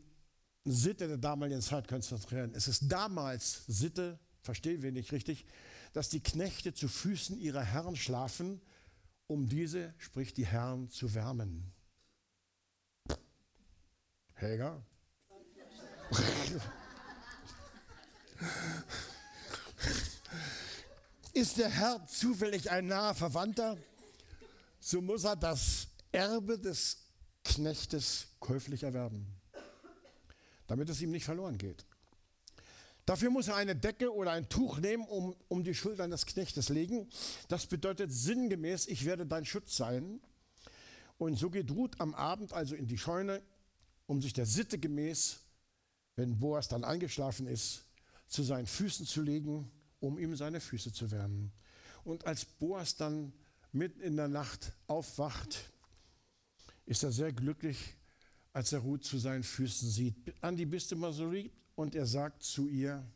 Sitte 0.65 1.07
der 1.07 1.19
damaligen 1.19 1.61
Zeit 1.61 1.87
konzentrieren. 1.87 2.53
Es 2.55 2.67
ist 2.67 2.89
damals 2.89 3.65
Sitte, 3.67 4.19
verstehen 4.43 4.83
wir 4.83 4.91
nicht 4.91 5.13
richtig, 5.13 5.47
dass 5.93 6.09
die 6.09 6.21
Knechte 6.21 6.75
zu 6.75 6.89
Füßen 6.89 7.39
ihrer 7.39 7.63
Herren 7.63 7.97
schlafen, 7.97 8.61
um 9.27 9.49
diese, 9.49 9.95
sprich 9.99 10.35
die 10.35 10.47
Herren, 10.47 10.89
zu 10.91 11.15
wärmen. 11.15 11.73
Helga? 14.35 14.83
Ist 21.33 21.59
der 21.59 21.69
Herr 21.69 22.07
zufällig 22.07 22.71
ein 22.71 22.87
naher 22.87 23.15
Verwandter, 23.15 23.77
so 24.79 25.01
muss 25.01 25.25
er 25.25 25.37
das 25.37 25.89
Erbe 26.13 26.59
des 26.59 26.99
Knechtes 27.45 28.29
käuflich 28.41 28.83
erwerben, 28.85 29.27
damit 30.67 30.89
es 30.89 31.01
ihm 31.01 31.11
nicht 31.11 31.25
verloren 31.25 31.59
geht. 31.59 31.85
Dafür 33.07 33.31
muss 33.31 33.47
er 33.47 33.55
eine 33.55 33.77
Decke 33.77 34.13
oder 34.13 34.33
ein 34.33 34.49
Tuch 34.49 34.79
nehmen, 34.79 35.07
um, 35.07 35.37
um 35.47 35.63
die 35.63 35.75
Schultern 35.75 36.11
des 36.11 36.27
Knechtes 36.27 36.69
legen. 36.69 37.09
Das 37.49 37.67
bedeutet 37.67 38.13
sinngemäß, 38.13 38.89
ich 38.89 39.05
werde 39.05 39.25
dein 39.27 39.45
Schutz 39.45 39.77
sein. 39.77 40.21
Und 41.17 41.37
so 41.37 41.49
geht 41.49 41.71
Ruth 41.71 42.01
am 42.01 42.15
Abend 42.15 42.53
also 42.53 42.75
in 42.75 42.89
die 42.89 42.99
Scheune, 42.99 43.43
um 44.07 44.21
sich 44.21 44.33
der 44.33 44.45
Sitte 44.45 44.79
gemäß, 44.79 45.39
wenn 46.17 46.41
Boas 46.41 46.67
dann 46.67 46.83
eingeschlafen 46.83 47.47
ist, 47.47 47.85
zu 48.27 48.43
seinen 48.43 48.67
Füßen 48.67 49.07
zu 49.07 49.23
legen, 49.23 49.71
um 50.01 50.19
ihm 50.19 50.35
seine 50.35 50.61
Füße 50.61 50.93
zu 50.93 51.11
wärmen. 51.13 51.53
Und 52.03 52.27
als 52.27 52.45
Boas 52.45 52.97
dann 52.97 53.33
mitten 53.71 54.01
in 54.01 54.17
der 54.17 54.29
Nacht 54.29 54.73
aufwacht, 54.89 55.71
ist 56.87 57.05
er 57.05 57.13
sehr 57.13 57.33
glücklich, 57.33 57.95
als 58.53 58.73
er 58.73 58.81
Ruth 58.81 59.05
zu 59.05 59.19
seinen 59.19 59.45
Füßen 59.45 59.89
sieht. 59.89 60.17
Andi, 60.41 60.65
bist 60.67 60.91
du 60.91 60.97
mal 60.97 61.13
so 61.13 61.31
lieb? 61.31 61.53
Und 61.77 61.95
er 61.95 62.07
sagt 62.07 62.43
zu 62.43 62.67
ihr, 62.67 63.09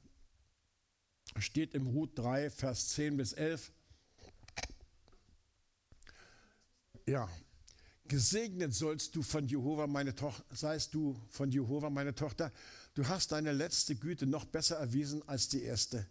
steht 1.39 1.75
im 1.75 1.89
Ruth 1.89 2.17
3, 2.17 2.51
Vers 2.51 2.91
10 2.91 3.17
bis 3.17 3.33
11, 3.33 3.73
ja, 7.07 7.29
gesegnet 8.07 8.75
sollst 8.75 9.17
du 9.17 9.23
von 9.23 9.47
Jehova, 9.47 9.89
meine 9.89 10.15
Tochter, 10.15 10.45
seist 10.55 10.95
du 10.95 11.21
von 11.31 11.51
Jehova, 11.51 11.91
meine 11.91 12.15
Tochter, 12.15 12.53
du 12.95 13.09
hast 13.09 13.33
deine 13.33 13.53
letzte 13.53 13.97
Güte 13.97 14.27
noch 14.27 14.45
besser 14.45 14.77
erwiesen 14.77 15.27
als 15.29 15.49
die 15.49 15.63
erste, 15.63 16.07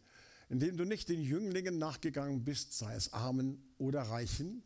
indem 0.49 0.75
du 0.75 0.83
nicht 0.83 1.07
den 1.07 1.21
Jünglingen 1.21 1.77
nachgegangen 1.77 2.43
bist, 2.43 2.77
sei 2.77 2.95
es 2.95 3.13
Armen 3.13 3.63
oder 3.77 4.01
Reichen, 4.01 4.63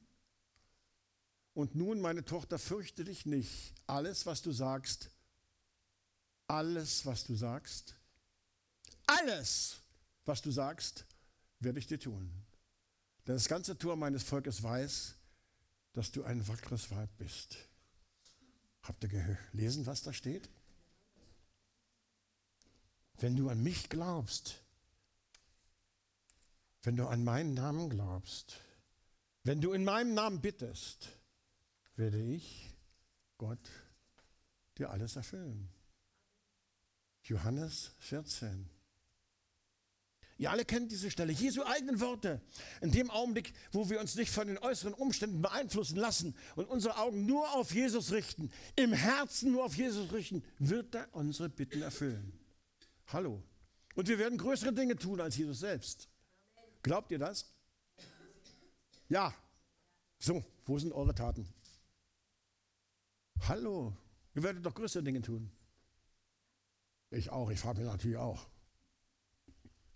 Und 1.56 1.76
nun, 1.76 2.02
meine 2.02 2.26
Tochter, 2.26 2.58
fürchte 2.58 3.04
dich 3.04 3.26
nicht. 3.28 3.74
Alles, 3.86 4.26
was 4.26 4.42
du 4.42 4.52
sagst, 4.52 5.12
alles, 6.54 7.06
was 7.06 7.24
du 7.24 7.36
sagst, 7.36 7.96
alles, 9.08 9.82
was 10.26 10.42
du 10.42 10.52
sagst, 10.52 11.06
werde 11.60 11.80
ich 11.80 11.88
dir 11.88 12.00
tun. 12.00 12.32
Denn 13.26 13.36
das 13.36 13.48
ganze 13.48 13.78
Tor 13.78 13.96
meines 13.96 14.24
Volkes 14.24 14.62
weiß, 14.62 15.16
dass 15.94 16.12
du 16.12 16.24
ein 16.24 16.48
wackeres 16.48 16.92
Weib 16.92 17.10
bist. 17.18 17.58
Habt 18.84 19.04
ihr 19.04 19.10
gelesen, 19.52 19.86
was 19.86 20.02
da 20.02 20.12
steht? 20.12 20.50
Wenn 23.18 23.36
du 23.36 23.50
an 23.50 23.64
mich 23.64 23.90
glaubst, 23.90 24.62
wenn 26.82 26.98
du 26.98 27.08
an 27.08 27.24
meinen 27.24 27.54
Namen 27.54 27.90
glaubst, 27.90 28.60
wenn 29.44 29.62
du 29.62 29.72
in 29.72 29.84
meinem 29.86 30.14
Namen 30.14 30.42
bittest, 30.42 31.10
werde 31.96 32.22
ich, 32.22 32.70
Gott, 33.38 33.70
dir 34.78 34.90
alles 34.90 35.16
erfüllen. 35.16 35.70
Johannes 37.24 37.92
14. 38.00 38.70
Ihr 40.38 40.52
alle 40.52 40.66
kennt 40.66 40.92
diese 40.92 41.12
Stelle, 41.12 41.32
Jesu 41.32 41.64
eigenen 41.64 42.00
Worte. 42.00 42.42
In 42.82 42.92
dem 42.92 43.10
Augenblick, 43.10 43.54
wo 43.72 43.90
wir 43.90 44.00
uns 44.00 44.16
nicht 44.16 44.32
von 44.32 44.48
den 44.48 44.58
äußeren 44.58 44.94
Umständen 44.94 45.42
beeinflussen 45.42 45.96
lassen 45.96 46.36
und 46.56 46.66
unsere 46.66 46.98
Augen 46.98 47.26
nur 47.26 47.54
auf 47.54 47.74
Jesus 47.74 48.12
richten, 48.12 48.52
im 48.76 48.94
Herzen 48.94 49.52
nur 49.52 49.64
auf 49.64 49.76
Jesus 49.76 50.12
richten, 50.12 50.44
wird 50.60 50.96
er 50.96 51.08
unsere 51.14 51.50
Bitten 51.50 51.82
erfüllen. 51.82 52.38
Hallo. 53.08 53.44
Und 53.96 54.08
wir 54.08 54.18
werden 54.18 54.38
größere 54.38 54.74
Dinge 54.74 54.96
tun 54.96 55.22
als 55.22 55.38
Jesus 55.38 55.60
selbst. 55.60 56.10
Glaubt 56.82 57.12
ihr 57.12 57.20
das? 57.20 57.54
Ja. 59.08 59.34
So, 60.18 60.44
wo 60.66 60.80
sind 60.80 60.92
eure 60.94 61.14
Taten? 61.14 61.48
Hallo. 63.48 63.96
Ihr 64.36 64.42
werdet 64.42 64.66
doch 64.66 64.74
größere 64.74 65.04
Dinge 65.04 65.22
tun. 65.22 65.52
Ich 67.14 67.30
auch, 67.30 67.52
ich 67.52 67.60
frage 67.60 67.82
mich 67.82 67.88
natürlich 67.88 68.18
auch. 68.18 68.48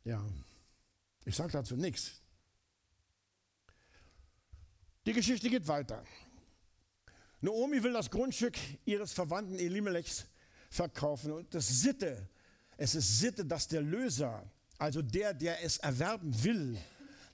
Ja, 0.03 0.23
ich 1.25 1.35
sage 1.35 1.51
dazu 1.51 1.75
nichts. 1.75 2.21
Die 5.05 5.13
Geschichte 5.13 5.49
geht 5.49 5.67
weiter. 5.67 6.03
Naomi 7.41 7.81
will 7.81 7.93
das 7.93 8.11
Grundstück 8.11 8.57
ihres 8.85 9.13
Verwandten 9.13 9.57
Elimelechs 9.57 10.27
verkaufen 10.69 11.31
und 11.31 11.53
das 11.53 11.67
Sitte, 11.67 12.29
es 12.77 12.93
ist 12.93 13.19
Sitte, 13.19 13.45
dass 13.45 13.67
der 13.67 13.81
Löser, 13.81 14.51
also 14.77 15.01
der, 15.01 15.33
der 15.33 15.63
es 15.63 15.77
erwerben 15.77 16.43
will, 16.43 16.77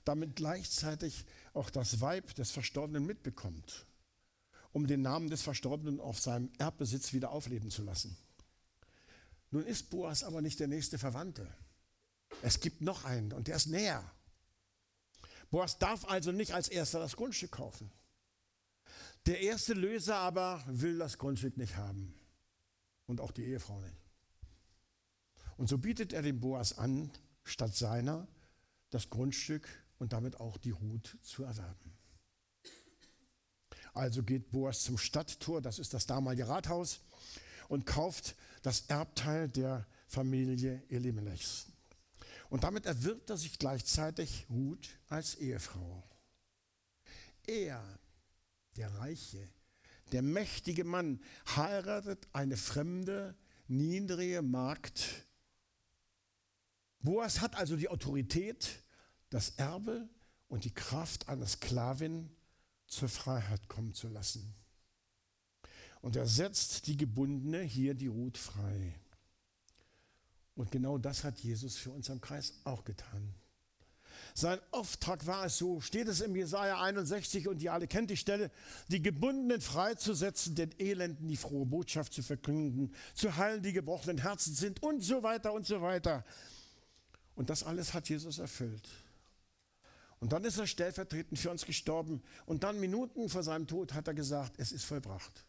damit 0.04 0.36
gleichzeitig 0.36 1.26
auch 1.52 1.68
das 1.68 2.00
Weib 2.00 2.34
des 2.36 2.50
Verstorbenen 2.50 3.04
mitbekommt, 3.04 3.86
um 4.72 4.86
den 4.86 5.02
Namen 5.02 5.28
des 5.28 5.42
Verstorbenen 5.42 6.00
auf 6.00 6.20
seinem 6.20 6.50
Erbbesitz 6.58 7.12
wieder 7.12 7.30
aufleben 7.30 7.70
zu 7.70 7.82
lassen. 7.82 8.16
Nun 9.54 9.66
ist 9.66 9.88
Boas 9.88 10.24
aber 10.24 10.42
nicht 10.42 10.58
der 10.58 10.66
nächste 10.66 10.98
Verwandte. 10.98 11.48
Es 12.42 12.58
gibt 12.58 12.80
noch 12.80 13.04
einen 13.04 13.32
und 13.32 13.46
der 13.46 13.54
ist 13.54 13.68
näher. 13.68 14.04
Boas 15.48 15.78
darf 15.78 16.04
also 16.06 16.32
nicht 16.32 16.52
als 16.52 16.66
erster 16.66 16.98
das 16.98 17.14
Grundstück 17.14 17.52
kaufen. 17.52 17.92
Der 19.26 19.42
erste 19.42 19.74
Löser 19.74 20.16
aber 20.16 20.64
will 20.66 20.98
das 20.98 21.18
Grundstück 21.18 21.56
nicht 21.56 21.76
haben 21.76 22.12
und 23.06 23.20
auch 23.20 23.30
die 23.30 23.44
Ehefrau 23.44 23.78
nicht. 23.78 23.96
Und 25.56 25.68
so 25.68 25.78
bietet 25.78 26.12
er 26.12 26.22
dem 26.22 26.40
Boas 26.40 26.76
an, 26.76 27.12
statt 27.44 27.76
seiner 27.76 28.26
das 28.90 29.08
Grundstück 29.08 29.68
und 29.98 30.12
damit 30.12 30.40
auch 30.40 30.56
die 30.56 30.72
Ruth 30.72 31.16
zu 31.22 31.44
erwerben. 31.44 31.96
Also 33.92 34.24
geht 34.24 34.50
Boas 34.50 34.82
zum 34.82 34.98
Stadttor, 34.98 35.62
das 35.62 35.78
ist 35.78 35.94
das 35.94 36.06
damalige 36.06 36.48
Rathaus, 36.48 37.02
und 37.68 37.86
kauft 37.86 38.34
das 38.64 38.80
Erbteil 38.88 39.46
der 39.50 39.86
Familie 40.06 40.82
Elimelechs. 40.88 41.66
Und 42.48 42.64
damit 42.64 42.86
erwirbt 42.86 43.28
er 43.28 43.36
sich 43.36 43.58
gleichzeitig 43.58 44.46
Ruth 44.48 44.88
als 45.08 45.34
Ehefrau. 45.34 46.02
Er, 47.46 47.82
der 48.76 48.88
Reiche, 48.94 49.50
der 50.12 50.22
mächtige 50.22 50.84
Mann, 50.84 51.20
heiratet 51.54 52.26
eine 52.32 52.56
fremde, 52.56 53.36
niedrige 53.68 54.40
Magd. 54.40 55.26
Boas 57.00 57.42
hat 57.42 57.56
also 57.56 57.76
die 57.76 57.90
Autorität, 57.90 58.82
das 59.28 59.50
Erbe 59.56 60.08
und 60.48 60.64
die 60.64 60.72
Kraft 60.72 61.28
einer 61.28 61.46
Sklavin 61.46 62.34
zur 62.86 63.10
Freiheit 63.10 63.68
kommen 63.68 63.92
zu 63.92 64.08
lassen. 64.08 64.54
Und 66.04 66.16
er 66.16 66.26
setzt 66.26 66.86
die 66.86 66.98
Gebundene, 66.98 67.62
hier 67.62 67.94
die 67.94 68.08
Ruth, 68.08 68.36
frei. 68.36 68.94
Und 70.54 70.70
genau 70.70 70.98
das 70.98 71.24
hat 71.24 71.38
Jesus 71.38 71.78
für 71.78 71.92
uns 71.92 72.10
am 72.10 72.20
Kreis 72.20 72.52
auch 72.64 72.84
getan. 72.84 73.34
Sein 74.34 74.58
Auftrag 74.70 75.26
war 75.26 75.46
es 75.46 75.56
so, 75.56 75.80
steht 75.80 76.06
es 76.06 76.20
im 76.20 76.36
Jesaja 76.36 76.78
61 76.78 77.48
und 77.48 77.62
ihr 77.62 77.72
alle 77.72 77.86
kennt 77.86 78.10
die 78.10 78.18
Stelle, 78.18 78.50
die 78.88 79.00
Gebundenen 79.00 79.62
freizusetzen, 79.62 80.54
den 80.54 80.78
Elenden 80.78 81.26
die 81.26 81.38
frohe 81.38 81.64
Botschaft 81.64 82.12
zu 82.12 82.22
verkünden, 82.22 82.94
zu 83.14 83.34
heilen, 83.38 83.62
die 83.62 83.72
gebrochenen 83.72 84.18
Herzen 84.18 84.54
sind 84.54 84.82
und 84.82 85.00
so 85.00 85.22
weiter 85.22 85.54
und 85.54 85.66
so 85.66 85.80
weiter. 85.80 86.22
Und 87.34 87.48
das 87.48 87.62
alles 87.62 87.94
hat 87.94 88.10
Jesus 88.10 88.38
erfüllt. 88.38 88.90
Und 90.20 90.34
dann 90.34 90.44
ist 90.44 90.58
er 90.58 90.66
stellvertretend 90.66 91.38
für 91.38 91.50
uns 91.50 91.64
gestorben. 91.64 92.22
Und 92.44 92.62
dann 92.62 92.78
Minuten 92.78 93.30
vor 93.30 93.42
seinem 93.42 93.66
Tod 93.66 93.94
hat 93.94 94.06
er 94.06 94.12
gesagt, 94.12 94.56
es 94.58 94.70
ist 94.70 94.84
vollbracht. 94.84 95.46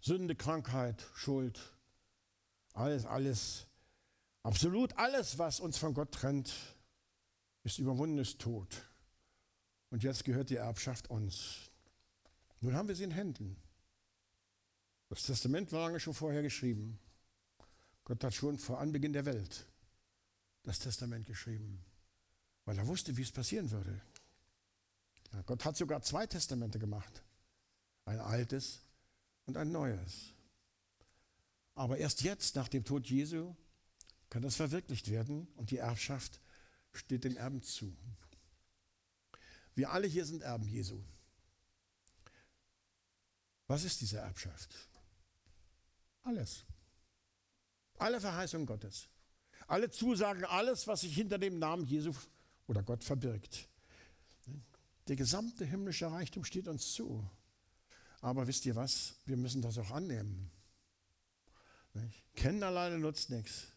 Sünde, 0.00 0.34
Krankheit, 0.34 1.06
Schuld, 1.14 1.60
alles, 2.72 3.04
alles, 3.04 3.66
absolut 4.42 4.96
alles, 4.96 5.38
was 5.38 5.60
uns 5.60 5.76
von 5.76 5.94
Gott 5.94 6.12
trennt, 6.12 6.52
ist 7.62 7.78
überwundenes 7.78 8.38
Tod. 8.38 8.68
Und 9.90 10.02
jetzt 10.02 10.24
gehört 10.24 10.50
die 10.50 10.56
Erbschaft 10.56 11.10
uns. 11.10 11.70
Nun 12.60 12.74
haben 12.74 12.88
wir 12.88 12.94
sie 12.94 13.04
in 13.04 13.10
Händen. 13.10 13.56
Das 15.08 15.24
Testament 15.24 15.72
war 15.72 15.86
lange 15.86 16.00
schon 16.00 16.14
vorher 16.14 16.42
geschrieben. 16.42 16.98
Gott 18.04 18.22
hat 18.22 18.34
schon 18.34 18.58
vor 18.58 18.78
Anbeginn 18.78 19.12
der 19.12 19.24
Welt 19.24 19.66
das 20.62 20.78
Testament 20.78 21.26
geschrieben, 21.26 21.84
weil 22.64 22.78
er 22.78 22.86
wusste, 22.86 23.16
wie 23.16 23.22
es 23.22 23.32
passieren 23.32 23.70
würde. 23.70 24.00
Ja, 25.32 25.42
Gott 25.42 25.64
hat 25.64 25.76
sogar 25.76 26.02
zwei 26.02 26.26
Testamente 26.26 26.78
gemacht. 26.78 27.22
Ein 28.04 28.20
altes 28.20 28.82
und 29.50 29.56
ein 29.56 29.72
neues. 29.72 30.32
Aber 31.74 31.98
erst 31.98 32.22
jetzt, 32.22 32.54
nach 32.54 32.68
dem 32.68 32.84
Tod 32.84 33.06
Jesu, 33.08 33.54
kann 34.28 34.42
das 34.42 34.54
verwirklicht 34.54 35.10
werden 35.10 35.48
und 35.56 35.72
die 35.72 35.78
Erbschaft 35.78 36.40
steht 36.92 37.24
den 37.24 37.36
Erben 37.36 37.62
zu. 37.62 37.96
Wir 39.74 39.90
alle 39.90 40.06
hier 40.06 40.24
sind 40.24 40.42
Erben 40.42 40.68
Jesu. 40.68 41.02
Was 43.66 43.82
ist 43.82 44.00
diese 44.00 44.18
Erbschaft? 44.18 44.72
Alles. 46.22 46.64
Alle 47.98 48.20
Verheißungen 48.20 48.66
Gottes. 48.66 49.08
Alle 49.66 49.90
Zusagen, 49.90 50.44
alles, 50.44 50.86
was 50.86 51.00
sich 51.00 51.14
hinter 51.14 51.38
dem 51.38 51.58
Namen 51.58 51.86
Jesu 51.86 52.12
oder 52.68 52.82
Gott 52.84 53.02
verbirgt. 53.02 53.68
Der 55.08 55.16
gesamte 55.16 55.64
himmlische 55.64 56.10
Reichtum 56.10 56.44
steht 56.44 56.68
uns 56.68 56.92
zu. 56.92 57.28
Aber 58.20 58.46
wisst 58.46 58.66
ihr 58.66 58.76
was? 58.76 59.14
Wir 59.24 59.36
müssen 59.36 59.62
das 59.62 59.78
auch 59.78 59.90
annehmen. 59.90 60.50
Nicht? 61.94 62.24
Kennen 62.34 62.62
alleine 62.62 62.98
nutzt 62.98 63.30
nichts. 63.30 63.68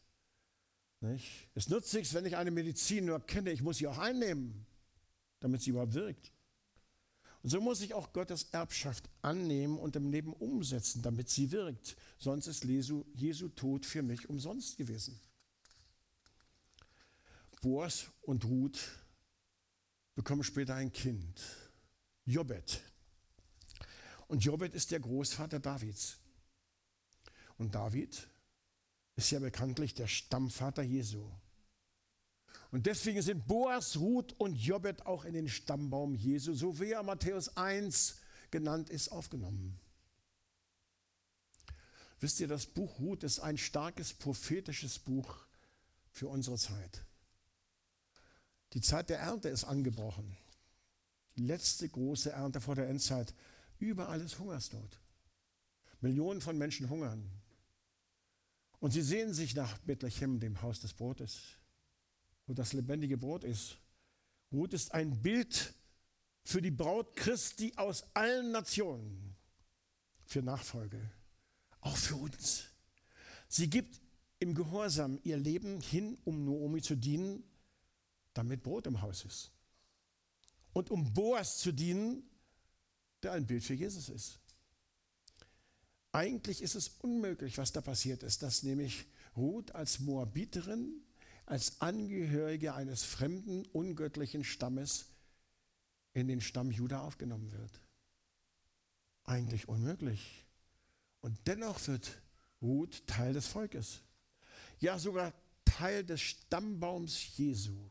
Nicht? 0.99 1.49
Es 1.55 1.69
nutzt 1.69 1.93
nichts, 1.93 2.13
wenn 2.13 2.25
ich 2.25 2.35
eine 2.35 2.51
Medizin 2.51 3.05
nur 3.05 3.19
kenne. 3.25 3.51
Ich 3.51 3.61
muss 3.61 3.77
sie 3.77 3.87
auch 3.87 3.97
einnehmen, 3.97 4.65
damit 5.39 5.61
sie 5.61 5.71
überhaupt 5.71 5.93
wirkt. 5.93 6.31
Und 7.41 7.49
so 7.49 7.59
muss 7.59 7.81
ich 7.81 7.93
auch 7.93 8.13
Gottes 8.13 8.43
Erbschaft 8.51 9.09
annehmen 9.21 9.77
und 9.77 9.97
im 9.97 10.09
Leben 10.11 10.31
umsetzen, 10.33 11.01
damit 11.01 11.29
sie 11.29 11.51
wirkt. 11.51 11.97
Sonst 12.17 12.47
ist 12.47 12.63
Jesu, 12.63 13.03
Jesu 13.13 13.49
Tod 13.49 13.85
für 13.85 14.01
mich 14.01 14.29
umsonst 14.29 14.77
gewesen. 14.77 15.19
Boas 17.61 18.07
und 18.21 18.45
Ruth 18.45 18.79
bekommen 20.15 20.43
später 20.43 20.75
ein 20.75 20.91
Kind, 20.91 21.41
Jobet. 22.25 22.81
Und 24.27 24.43
Jobet 24.43 24.73
ist 24.73 24.91
der 24.91 24.99
Großvater 24.99 25.59
Davids. 25.59 26.17
Und 27.57 27.75
David 27.75 28.27
ist 29.15 29.31
ja 29.31 29.39
bekanntlich 29.39 29.93
der 29.93 30.07
Stammvater 30.07 30.83
Jesu. 30.83 31.29
Und 32.71 32.87
deswegen 32.87 33.21
sind 33.21 33.47
Boas, 33.47 33.97
Ruth 33.97 34.33
und 34.39 34.55
Jobet 34.55 35.05
auch 35.05 35.25
in 35.25 35.33
den 35.33 35.47
Stammbaum 35.47 36.15
Jesu, 36.15 36.53
so 36.55 36.79
wie 36.79 36.91
er 36.91 37.03
Matthäus 37.03 37.55
1 37.55 38.19
genannt 38.49 38.89
ist, 38.89 39.09
aufgenommen. 39.09 39.79
Wisst 42.19 42.39
ihr, 42.39 42.47
das 42.47 42.65
Buch 42.65 42.99
Ruth 42.99 43.23
ist 43.23 43.41
ein 43.41 43.57
starkes 43.57 44.13
prophetisches 44.13 44.97
Buch 44.97 45.45
für 46.09 46.29
unsere 46.29 46.57
Zeit. 46.57 47.05
Die 48.73 48.81
Zeit 48.81 49.09
der 49.09 49.19
Ernte 49.19 49.49
ist 49.49 49.65
angebrochen. 49.65 50.37
letzte 51.35 51.89
große 51.89 52.31
Ernte 52.31 52.61
vor 52.61 52.75
der 52.75 52.87
Endzeit. 52.87 53.33
Überall 53.83 54.21
ist 54.21 54.39
Hungersnot. 54.39 54.97
Millionen 55.99 56.39
von 56.39 56.57
Menschen 56.57 56.89
hungern. 56.89 57.29
Und 58.79 58.91
sie 58.91 59.01
sehen 59.01 59.33
sich 59.33 59.55
nach 59.55 59.77
Bethlehem, 59.79 60.39
dem 60.39 60.61
Haus 60.61 60.79
des 60.79 60.93
Brotes, 60.93 61.41
wo 62.47 62.53
das 62.53 62.71
lebendige 62.71 63.17
Brot 63.17 63.43
ist. 63.43 63.77
Ruth 64.53 64.73
ist 64.73 64.93
ein 64.93 65.21
Bild 65.21 65.73
für 66.45 66.61
die 66.61 66.71
Braut 66.71 67.13
Christi 67.17 67.73
aus 67.75 68.05
allen 68.13 68.51
Nationen, 68.51 69.35
für 70.23 70.41
Nachfolge, 70.41 71.01
auch 71.81 71.97
für 71.97 72.15
uns. 72.15 72.63
Sie 73.49 73.69
gibt 73.69 73.99
im 74.39 74.55
Gehorsam 74.55 75.19
ihr 75.23 75.37
Leben 75.37 75.81
hin, 75.81 76.17
um 76.23 76.45
Noomi 76.45 76.81
zu 76.81 76.95
dienen, 76.95 77.43
damit 78.33 78.63
Brot 78.63 78.87
im 78.87 79.01
Haus 79.01 79.25
ist. 79.25 79.51
Und 80.71 80.89
um 80.89 81.13
Boas 81.13 81.57
zu 81.57 81.73
dienen, 81.73 82.29
der 83.23 83.33
ein 83.33 83.45
Bild 83.45 83.63
für 83.63 83.73
Jesus 83.73 84.09
ist. 84.09 84.39
Eigentlich 86.11 86.61
ist 86.61 86.75
es 86.75 86.89
unmöglich, 87.01 87.57
was 87.57 87.71
da 87.71 87.81
passiert 87.81 88.21
ist, 88.23 88.43
dass 88.43 88.63
nämlich 88.63 89.05
Ruth 89.35 89.73
als 89.73 89.99
Moabiterin, 89.99 91.01
als 91.45 91.81
Angehörige 91.81 92.75
eines 92.75 93.03
fremden, 93.03 93.65
ungöttlichen 93.73 94.43
Stammes 94.43 95.05
in 96.13 96.27
den 96.27 96.41
Stamm 96.41 96.71
Juda 96.71 97.01
aufgenommen 97.01 97.51
wird. 97.51 97.81
Eigentlich 99.23 99.67
unmöglich. 99.67 100.45
Und 101.21 101.37
dennoch 101.47 101.87
wird 101.87 102.21
Ruth 102.61 103.07
Teil 103.07 103.33
des 103.33 103.47
Volkes. 103.47 104.01
Ja, 104.79 104.99
sogar 104.99 105.33
Teil 105.65 106.03
des 106.03 106.21
Stammbaums 106.21 107.37
Jesu. 107.37 107.89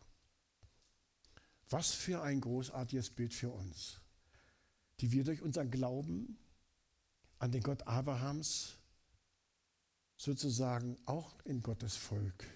Was 1.69 1.93
für 1.93 2.23
ein 2.23 2.41
großartiges 2.41 3.11
Bild 3.11 3.33
für 3.33 3.51
uns, 3.51 4.02
die 5.03 5.11
wir 5.11 5.25
durch 5.25 5.43
unseren 5.43 5.71
Glauben 5.71 6.39
an 7.39 7.51
den 7.51 7.63
Gott 7.63 7.89
Abrahams 7.89 8.79
sozusagen 10.17 10.97
auch 11.07 11.35
in 11.45 11.61
Gottes 11.61 11.97
Volk 11.97 12.47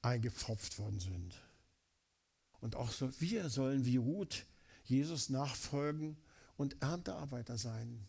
eingepfropft 0.00 0.78
worden 0.78 0.98
sind. 0.98 1.34
Und 2.60 2.74
auch 2.74 2.90
so, 2.90 3.20
wir 3.20 3.50
sollen 3.50 3.84
wie 3.84 3.98
Ruth 3.98 4.46
Jesus 4.84 5.28
nachfolgen 5.28 6.16
und 6.56 6.80
Erntearbeiter 6.80 7.58
sein. 7.58 8.06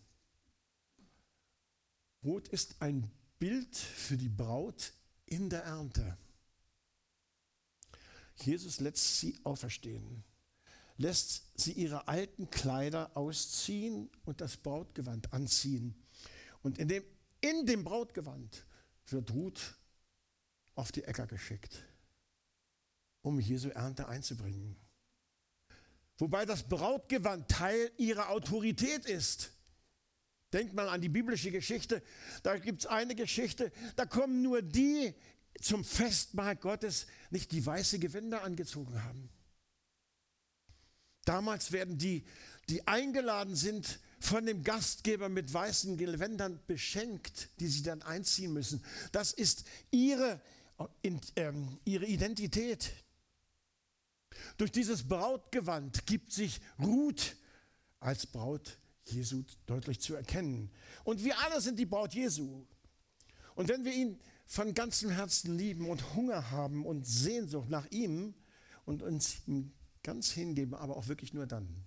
Ruth 2.24 2.48
ist 2.48 2.82
ein 2.82 3.12
Bild 3.40 3.76
für 3.76 4.16
die 4.16 4.30
Braut 4.30 4.94
in 5.26 5.50
der 5.50 5.64
Ernte. 5.64 6.18
Jesus 8.36 8.80
lässt 8.80 9.20
sie 9.20 9.38
auferstehen 9.44 10.24
lässt 10.98 11.44
sie 11.56 11.74
ihre 11.74 12.08
alten 12.08 12.50
Kleider 12.50 13.16
ausziehen 13.16 14.10
und 14.26 14.42
das 14.42 14.58
Brautgewand 14.58 15.32
anziehen. 15.32 15.96
Und 16.64 16.80
in 16.80 16.88
dem, 16.88 17.04
in 17.42 17.66
dem 17.66 17.84
Brautgewand 17.84 18.66
wird 19.08 19.32
Ruth 19.32 19.76
auf 20.76 20.92
die 20.92 21.04
Äcker 21.04 21.28
geschickt, 21.28 21.84
um 23.22 23.40
Jesu 23.40 23.70
Ernte 23.70 24.08
einzubringen. 24.08 24.76
Wobei 26.18 26.46
das 26.46 26.64
Brautgewand 26.64 27.48
Teil 27.48 27.92
ihrer 27.98 28.30
Autorität 28.30 29.06
ist. 29.06 29.52
Denkt 30.52 30.74
mal 30.74 30.90
an 30.90 31.02
die 31.02 31.10
biblische 31.10 31.52
Geschichte. 31.52 32.02
Da 32.42 32.58
gibt 32.58 32.82
es 32.82 32.86
eine 32.88 33.16
Geschichte, 33.16 33.72
da 33.96 34.06
kommen 34.06 34.42
nur 34.42 34.62
die 34.62 35.14
zum 35.62 35.84
Festmahl 35.84 36.56
Gottes, 36.56 37.08
nicht 37.30 37.52
die 37.52 37.66
weiße 37.66 38.00
Gewänder 38.00 38.44
angezogen 38.44 39.04
haben. 39.04 39.30
Damals 41.28 41.74
werden 41.74 41.98
die, 41.98 42.24
die 42.70 42.88
eingeladen 42.88 43.58
sind, 43.58 44.00
von 44.20 44.46
dem 44.46 44.64
Gastgeber 44.64 45.28
mit 45.28 45.54
weißen 45.54 45.98
Gewändern 45.98 46.58
beschenkt, 46.68 47.50
die 47.60 47.68
sie 47.68 47.84
dann 47.84 48.02
einziehen 48.02 48.54
müssen. 48.54 48.82
Das 49.12 49.34
ist 49.34 49.66
ihre, 49.92 50.42
äh, 51.04 51.52
ihre 51.84 52.06
Identität. 52.06 52.92
Durch 54.56 54.72
dieses 54.72 55.06
Brautgewand 55.06 56.06
gibt 56.06 56.32
sich 56.32 56.62
Ruth 56.80 57.36
als 58.00 58.26
Braut 58.26 58.80
Jesu 59.04 59.44
deutlich 59.66 60.00
zu 60.00 60.16
erkennen. 60.16 60.72
Und 61.04 61.26
wir 61.26 61.38
alle 61.40 61.60
sind 61.60 61.78
die 61.78 61.86
Braut 61.86 62.14
Jesu. 62.14 62.66
Und 63.56 63.68
wenn 63.68 63.84
wir 63.84 63.94
ihn 63.94 64.18
von 64.46 64.74
ganzem 64.74 65.10
Herzen 65.10 65.58
lieben 65.58 65.90
und 65.90 66.16
Hunger 66.16 66.52
haben 66.52 66.86
und 66.86 67.06
Sehnsucht 67.06 67.70
nach 67.70 67.86
ihm 67.92 68.34
und 68.86 69.04
uns 69.04 69.46
ihm 69.46 69.74
ganz 70.08 70.32
hingeben, 70.32 70.74
aber 70.74 70.96
auch 70.96 71.10
wirklich 71.10 71.34
nur 71.34 71.46
dann. 71.46 71.86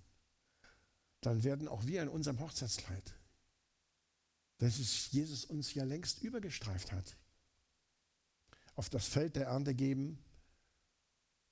Dann 1.21 1.43
werden 1.43 1.67
auch 1.67 1.87
wir 1.87 2.03
in 2.03 2.07
unserem 2.07 2.39
Hochzeitskleid, 2.39 3.15
das 4.59 4.77
ist 4.77 5.11
Jesus 5.11 5.43
uns 5.43 5.73
ja 5.73 5.83
längst 5.85 6.21
übergestreift 6.21 6.91
hat, 6.91 7.17
auf 8.75 8.89
das 8.91 9.07
Feld 9.07 9.35
der 9.37 9.47
Ernte 9.47 9.73
geben 9.73 10.23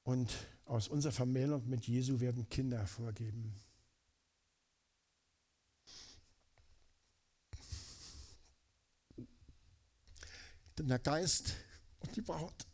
und 0.04 0.32
aus 0.66 0.88
unserer 0.88 1.12
Vermählung 1.12 1.68
mit 1.68 1.88
Jesu 1.88 2.20
werden 2.20 2.48
Kinder 2.50 2.78
hervorgeben. 2.78 3.60
Denn 10.78 10.88
der 10.88 11.00
Geist 11.00 11.56
und 11.98 12.16
die 12.16 12.22
Braut, 12.22 12.68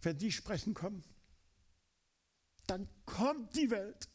wenn 0.00 0.16
die 0.16 0.32
sprechen 0.32 0.72
kommen, 0.72 1.04
dann 2.72 2.88
kommt 3.04 3.54
die 3.54 3.70
Welt. 3.70 4.08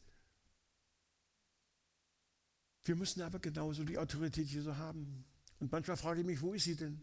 Wir 2.86 2.95
müssen 2.95 3.22
aber 3.22 3.38
genauso 3.38 3.84
die 3.84 3.99
Autorität 3.99 4.47
Jesu 4.47 4.76
haben. 4.76 5.26
Und 5.60 5.72
manchmal 5.72 5.95
frage 5.95 6.22
ich 6.22 6.26
mich, 6.26 6.41
wo 6.41 6.53
ist 6.53 6.64
sie 6.64 6.76
denn? 6.76 6.99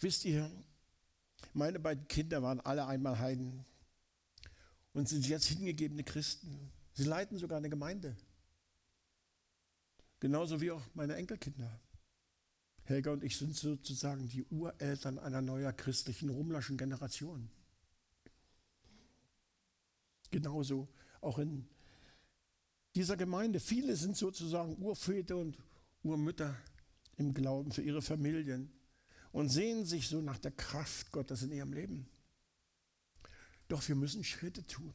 Wisst 0.00 0.26
ihr, 0.26 0.50
meine 1.54 1.80
beiden 1.80 2.06
Kinder 2.06 2.42
waren 2.42 2.60
alle 2.60 2.86
einmal 2.86 3.18
Heiden 3.18 3.64
und 4.92 5.08
sind 5.08 5.26
jetzt 5.26 5.46
hingegebene 5.46 6.04
Christen. 6.04 6.70
Sie 6.92 7.04
leiten 7.04 7.38
sogar 7.38 7.58
eine 7.58 7.70
Gemeinde. 7.70 8.14
Genauso 10.20 10.60
wie 10.60 10.70
auch 10.70 10.82
meine 10.92 11.16
Enkelkinder. 11.16 11.80
Helga 12.84 13.12
und 13.12 13.24
ich 13.24 13.38
sind 13.38 13.56
sozusagen 13.56 14.28
die 14.28 14.44
Ureltern 14.44 15.18
einer 15.18 15.40
neuer 15.40 15.72
christlichen 15.72 16.28
rumlaschen 16.28 16.76
Generation 16.76 17.50
genauso 20.32 20.88
auch 21.20 21.38
in 21.38 21.68
dieser 22.94 23.16
Gemeinde. 23.16 23.60
Viele 23.60 23.94
sind 23.96 24.16
sozusagen 24.16 24.76
Urväter 24.82 25.36
und 25.36 25.56
Urmütter 26.02 26.56
im 27.16 27.32
Glauben 27.32 27.70
für 27.70 27.82
ihre 27.82 28.02
Familien 28.02 28.72
und 29.30 29.48
sehen 29.48 29.86
sich 29.86 30.08
so 30.08 30.20
nach 30.20 30.38
der 30.38 30.50
Kraft 30.50 31.12
Gottes 31.12 31.42
in 31.42 31.52
ihrem 31.52 31.72
Leben. 31.72 32.08
Doch 33.68 33.86
wir 33.88 33.94
müssen 33.94 34.24
Schritte 34.24 34.66
tun. 34.66 34.92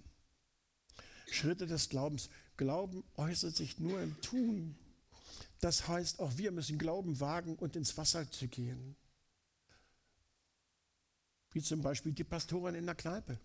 Schritte 1.31 1.65
des 1.65 1.89
Glaubens. 1.89 2.29
Glauben 2.57 3.03
äußert 3.15 3.55
sich 3.55 3.79
nur 3.79 4.01
im 4.01 4.19
Tun. 4.21 4.77
Das 5.59 5.87
heißt, 5.87 6.19
auch 6.19 6.37
wir 6.37 6.51
müssen 6.51 6.77
Glauben 6.77 7.19
wagen 7.19 7.55
und 7.55 7.75
ins 7.75 7.97
Wasser 7.97 8.29
zu 8.29 8.47
gehen. 8.47 8.95
Wie 11.51 11.61
zum 11.61 11.81
Beispiel 11.81 12.11
die 12.11 12.23
Pastorin 12.23 12.75
in 12.75 12.85
der 12.85 12.95
Kneipe. 12.95 13.39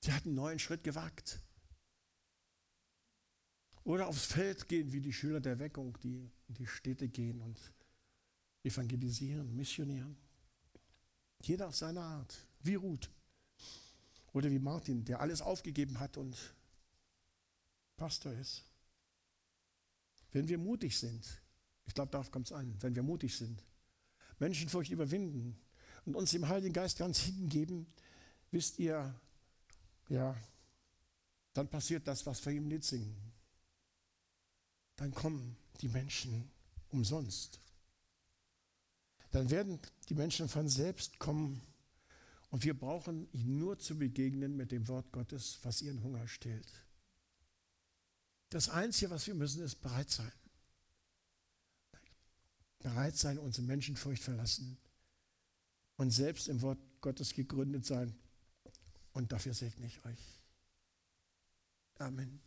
Sie 0.00 0.12
hat 0.12 0.24
einen 0.24 0.34
neuen 0.34 0.58
Schritt 0.58 0.84
gewagt. 0.84 1.40
Oder 3.84 4.08
aufs 4.08 4.26
Feld 4.26 4.68
gehen, 4.68 4.92
wie 4.92 5.00
die 5.00 5.12
Schüler 5.12 5.40
der 5.40 5.58
Weckung, 5.58 5.96
die 6.02 6.30
in 6.48 6.54
die 6.54 6.66
Städte 6.66 7.08
gehen 7.08 7.40
und 7.40 7.58
evangelisieren, 8.64 9.54
missionieren. 9.54 10.16
Jeder 11.42 11.68
auf 11.68 11.76
seine 11.76 12.00
Art, 12.00 12.36
wie 12.60 12.74
Ruth. 12.74 13.10
Oder 14.32 14.50
wie 14.50 14.58
Martin, 14.58 15.04
der 15.04 15.20
alles 15.20 15.40
aufgegeben 15.40 16.00
hat 16.00 16.16
und 16.16 16.36
Pastor 17.96 18.32
ist. 18.32 18.64
Wenn 20.32 20.48
wir 20.48 20.58
mutig 20.58 20.98
sind, 20.98 21.40
ich 21.86 21.94
glaube, 21.94 22.10
darauf 22.10 22.30
kommt 22.30 22.46
es 22.46 22.52
an, 22.52 22.76
wenn 22.80 22.94
wir 22.94 23.02
mutig 23.02 23.36
sind, 23.36 23.62
Menschenfurcht 24.38 24.90
überwinden 24.90 25.58
und 26.04 26.16
uns 26.16 26.32
dem 26.32 26.48
Heiligen 26.48 26.74
Geist 26.74 26.98
ganz 26.98 27.20
hingeben, 27.20 27.86
wisst 28.50 28.78
ihr, 28.78 29.14
ja, 30.08 30.36
dann 31.52 31.68
passiert 31.68 32.06
das, 32.06 32.26
was 32.26 32.44
wir 32.44 32.52
im 32.52 32.68
Lied 32.68 32.84
singen. 32.84 33.16
Dann 34.96 35.12
kommen 35.12 35.56
die 35.80 35.88
Menschen 35.88 36.50
umsonst. 36.90 37.60
Dann 39.30 39.50
werden 39.50 39.80
die 40.08 40.14
Menschen 40.14 40.48
von 40.48 40.68
selbst 40.68 41.18
kommen 41.18 41.60
und 42.50 42.64
wir 42.64 42.78
brauchen 42.78 43.30
ihnen 43.32 43.58
nur 43.58 43.78
zu 43.78 43.98
begegnen 43.98 44.56
mit 44.56 44.70
dem 44.72 44.86
Wort 44.88 45.12
Gottes, 45.12 45.58
was 45.62 45.82
ihren 45.82 46.02
Hunger 46.02 46.26
stillt. 46.28 46.84
Das 48.50 48.68
Einzige, 48.68 49.10
was 49.10 49.26
wir 49.26 49.34
müssen, 49.34 49.62
ist 49.62 49.76
bereit 49.76 50.10
sein. 50.10 50.32
Bereit 52.78 53.16
sein, 53.16 53.38
unsere 53.38 53.66
Menschenfurcht 53.66 54.22
verlassen 54.22 54.78
und 55.96 56.10
selbst 56.10 56.48
im 56.48 56.62
Wort 56.62 56.78
Gottes 57.00 57.34
gegründet 57.34 57.84
sein 57.84 58.16
Und 59.16 59.32
dafür 59.32 59.54
segne 59.54 59.86
ich 59.86 60.04
euch. 60.04 60.42
Amen. 61.98 62.45